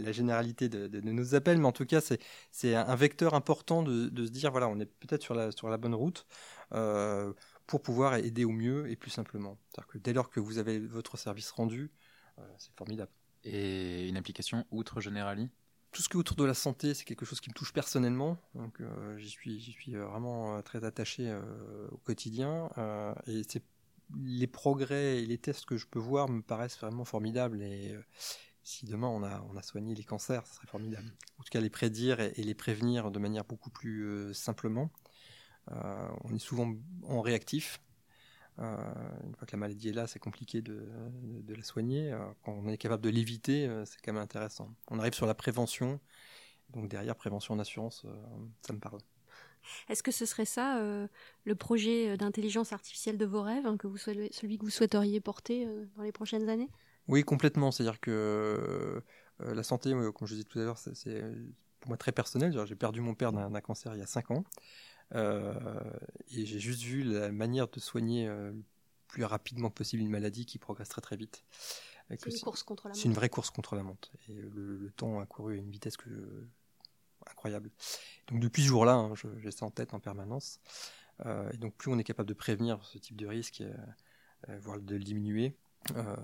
la, 0.00 0.12
généralité 0.12 0.68
de, 0.68 1.00
nos 1.00 1.34
appels, 1.34 1.58
mais 1.58 1.66
en 1.66 1.72
tout 1.72 1.86
cas, 1.86 2.00
c'est 2.50 2.74
un 2.74 2.96
vecteur 2.96 3.34
important 3.34 3.82
de, 3.82 4.26
se 4.26 4.30
dire, 4.30 4.50
voilà, 4.50 4.68
on 4.68 4.78
est 4.80 4.86
peut-être 4.86 5.22
sur 5.22 5.34
la, 5.34 5.52
sur 5.52 5.68
la 5.68 5.76
bonne 5.76 5.94
route 5.94 6.26
euh, 6.72 7.32
pour 7.66 7.82
pouvoir 7.82 8.16
aider 8.16 8.44
au 8.44 8.50
mieux 8.50 8.88
et 8.90 8.96
plus 8.96 9.10
simplement. 9.10 9.58
C'est-à-dire 9.68 9.88
que 9.88 9.98
dès 9.98 10.12
lors 10.12 10.30
que 10.30 10.40
vous 10.40 10.58
avez 10.58 10.78
votre 10.78 11.16
service 11.16 11.50
rendu, 11.50 11.92
euh, 12.38 12.42
c'est 12.58 12.74
formidable. 12.76 13.12
Et 13.44 14.08
une 14.08 14.16
application 14.16 14.64
outre 14.70 15.00
Generali? 15.00 15.50
Tout 15.92 16.02
ce 16.02 16.08
qui 16.08 16.16
est 16.16 16.20
autour 16.20 16.36
de 16.36 16.44
la 16.44 16.54
santé, 16.54 16.92
c'est 16.94 17.04
quelque 17.04 17.24
chose 17.24 17.40
qui 17.40 17.50
me 17.50 17.54
touche 17.54 17.72
personnellement. 17.72 18.36
Donc, 18.54 18.80
euh, 18.80 19.16
j'y 19.18 19.30
suis, 19.30 19.60
suis 19.60 19.94
vraiment 19.94 20.60
très 20.62 20.84
attaché 20.84 21.32
au 21.92 21.98
quotidien. 21.98 22.70
et 23.26 23.42
c'est 23.48 23.62
les 24.16 24.46
progrès 24.46 25.22
et 25.22 25.26
les 25.26 25.38
tests 25.38 25.64
que 25.64 25.76
je 25.76 25.86
peux 25.86 25.98
voir 25.98 26.28
me 26.28 26.42
paraissent 26.42 26.78
vraiment 26.78 27.04
formidables 27.04 27.62
et, 27.62 27.96
si 28.64 28.86
demain 28.86 29.08
on 29.08 29.22
a, 29.22 29.62
soigné 29.62 29.94
les 29.94 30.04
cancers, 30.04 30.46
ce 30.46 30.54
serait 30.54 30.66
formidable. 30.66 31.12
En 31.38 31.42
tout 31.42 31.50
cas, 31.50 31.60
les 31.60 31.70
prédire 31.70 32.18
et, 32.20 32.32
les 32.32 32.54
prévenir 32.54 33.10
de 33.10 33.18
manière 33.18 33.44
beaucoup 33.44 33.70
plus 33.70 34.04
euh, 34.06 34.32
simplement. 34.32 34.90
Euh, 35.70 36.08
on 36.24 36.34
est 36.34 36.38
souvent 36.38 36.74
en 37.04 37.20
réactif. 37.20 37.80
Euh, 38.58 38.76
une 39.24 39.34
fois 39.34 39.46
que 39.46 39.52
la 39.52 39.58
maladie 39.58 39.90
est 39.90 39.92
là, 39.92 40.06
c'est 40.06 40.18
compliqué 40.18 40.62
de, 40.62 40.88
de, 41.22 41.54
la 41.54 41.62
soigner. 41.62 42.16
quand 42.42 42.52
on 42.52 42.68
est 42.68 42.78
capable 42.78 43.02
de 43.02 43.10
l'éviter, 43.10 43.68
c'est 43.84 44.00
quand 44.02 44.12
même 44.14 44.22
intéressant. 44.22 44.74
On 44.88 44.98
arrive 44.98 45.14
sur 45.14 45.26
la 45.26 45.34
prévention. 45.34 46.00
Donc 46.70 46.88
derrière, 46.88 47.16
prévention 47.16 47.54
en 47.54 47.58
assurance, 47.58 48.06
ça 48.62 48.72
me 48.72 48.78
parle. 48.78 49.00
Est-ce 49.88 50.02
que 50.02 50.12
ce 50.12 50.26
serait 50.26 50.44
ça, 50.44 50.80
le 51.44 51.54
projet 51.54 52.16
d'intelligence 52.16 52.72
artificielle 52.72 53.18
de 53.18 53.26
vos 53.26 53.42
rêves, 53.42 53.66
hein, 53.66 53.76
que 53.76 53.86
vous 53.86 53.96
celui 53.96 54.58
que 54.58 54.64
vous 54.64 54.70
souhaiteriez 54.70 55.20
porter 55.20 55.66
dans 55.96 56.02
les 56.02 56.12
prochaines 56.12 56.48
années? 56.48 56.70
Oui, 57.08 57.22
complètement. 57.22 57.70
C'est-à-dire 57.70 58.00
que 58.00 59.02
euh, 59.40 59.54
la 59.54 59.62
santé, 59.62 59.90
comme 59.90 60.28
je 60.28 60.34
disais 60.34 60.44
tout 60.44 60.58
à 60.58 60.62
l'heure, 60.62 60.78
c'est 60.78 61.22
pour 61.80 61.88
moi 61.88 61.96
très 61.96 62.12
personnel. 62.12 62.56
J'ai 62.66 62.76
perdu 62.76 63.00
mon 63.00 63.14
père 63.14 63.32
d'un 63.32 63.60
cancer 63.60 63.94
il 63.94 63.98
y 63.98 64.02
a 64.02 64.06
5 64.06 64.30
ans. 64.30 64.44
Euh, 65.14 65.54
et 66.30 66.46
j'ai 66.46 66.58
juste 66.58 66.82
vu 66.82 67.02
la 67.02 67.30
manière 67.30 67.68
de 67.68 67.78
soigner 67.78 68.26
euh, 68.26 68.52
le 68.52 68.62
plus 69.08 69.24
rapidement 69.24 69.70
possible 69.70 70.02
une 70.02 70.10
maladie 70.10 70.46
qui 70.46 70.58
progresse 70.58 70.88
très 70.88 71.02
très 71.02 71.16
vite. 71.16 71.44
C'est 72.08 72.26
une 72.26 72.40
course 72.40 72.62
contre 72.62 72.88
la 72.88 72.90
montre. 72.90 73.00
C'est 73.00 73.08
une 73.08 73.14
vraie 73.14 73.28
course 73.28 73.50
contre 73.50 73.76
la 73.76 73.82
montre. 73.82 74.10
Et 74.28 74.34
le, 74.34 74.90
temps 74.96 75.20
a 75.20 75.26
couru 75.26 75.54
à 75.54 75.56
une 75.56 75.70
vitesse 75.70 75.96
que 75.96 76.08
incroyable. 77.30 77.70
Donc 78.28 78.40
depuis 78.40 78.62
ce 78.62 78.68
jour-là, 78.68 78.94
hein, 78.94 79.14
j'ai 79.38 79.50
ça 79.50 79.66
en 79.66 79.70
tête 79.70 79.94
en 79.94 80.00
permanence. 80.00 80.60
et 81.24 81.56
donc 81.56 81.74
plus 81.74 81.90
on 81.90 81.98
est 81.98 82.04
capable 82.04 82.28
de 82.28 82.34
prévenir 82.34 82.84
ce 82.84 82.98
type 82.98 83.16
de 83.16 83.26
risque, 83.26 83.62
voire 84.48 84.80
de 84.80 84.96
le 84.96 85.04
diminuer, 85.04 85.56
euh, 85.96 86.16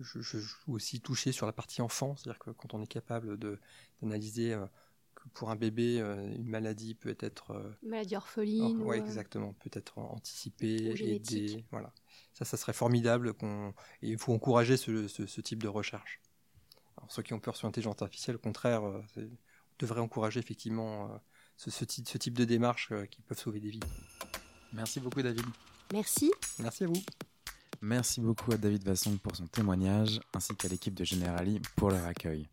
je, 0.00 0.20
je, 0.20 0.38
suis 0.38 0.54
aussi 0.66 1.00
touché 1.00 1.32
sur 1.32 1.46
la 1.46 1.52
partie 1.52 1.82
enfant, 1.82 2.16
c'est-à-dire 2.16 2.38
que 2.38 2.50
quand 2.50 2.74
on 2.74 2.82
est 2.82 2.86
capable 2.86 3.38
d'analyser 3.38 4.52
euh, 4.52 4.66
que 5.14 5.28
pour 5.34 5.50
un 5.50 5.56
bébé, 5.56 5.98
une 5.98 6.48
maladie 6.48 6.94
peut 6.94 7.16
être 7.20 7.76
maladie 7.82 8.16
orpheline. 8.16 8.82
Oui, 8.82 8.96
exactement, 8.96 9.52
peut 9.54 9.70
être 9.72 9.98
anticipée, 9.98 10.94
aidée. 11.14 11.64
Voilà. 11.70 11.92
Ça, 12.32 12.44
ça 12.44 12.56
serait 12.56 12.72
formidable. 12.72 13.34
Qu'on... 13.34 13.74
Et 14.02 14.10
il 14.10 14.18
faut 14.18 14.32
encourager 14.32 14.76
ce, 14.76 15.06
ce, 15.06 15.40
type 15.40 15.62
de 15.62 15.68
recherche. 15.68 16.20
Alors, 16.96 17.12
ceux 17.12 17.22
qui 17.22 17.32
ont 17.32 17.40
peur 17.40 17.56
sur 17.56 17.68
l'intelligence 17.68 18.02
artificielle, 18.02 18.36
au 18.36 18.40
contraire, 18.40 18.82
devraient 19.78 20.00
encourager 20.00 20.40
effectivement 20.40 21.20
ce, 21.56 21.70
ce, 21.70 21.84
type, 21.84 22.08
ce 22.08 22.18
type 22.18 22.36
de 22.38 22.44
démarches 22.44 22.92
qui 23.10 23.22
peuvent 23.22 23.38
sauver 23.38 23.60
des 23.60 23.70
vies. 23.70 23.80
Merci 24.72 25.00
beaucoup, 25.00 25.22
David. 25.22 25.44
Merci. 25.92 26.32
Merci 26.58 26.84
à 26.84 26.86
vous. 26.88 27.02
Merci 27.80 28.20
beaucoup 28.20 28.52
à 28.52 28.56
David 28.56 28.84
Vasson 28.84 29.16
pour 29.18 29.36
son 29.36 29.46
témoignage, 29.46 30.20
ainsi 30.34 30.54
qu'à 30.56 30.68
l'équipe 30.68 30.94
de 30.94 31.04
Generali 31.04 31.60
pour 31.76 31.90
leur 31.90 32.04
accueil. 32.06 32.48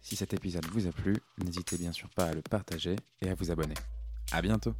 Si 0.00 0.16
cet 0.16 0.34
épisode 0.34 0.66
vous 0.66 0.86
a 0.86 0.92
plu, 0.92 1.16
n'hésitez 1.38 1.78
bien 1.78 1.92
sûr 1.92 2.08
pas 2.10 2.26
à 2.26 2.34
le 2.34 2.42
partager 2.42 2.96
et 3.22 3.30
à 3.30 3.34
vous 3.34 3.50
abonner. 3.50 3.74
À 4.32 4.42
bientôt! 4.42 4.74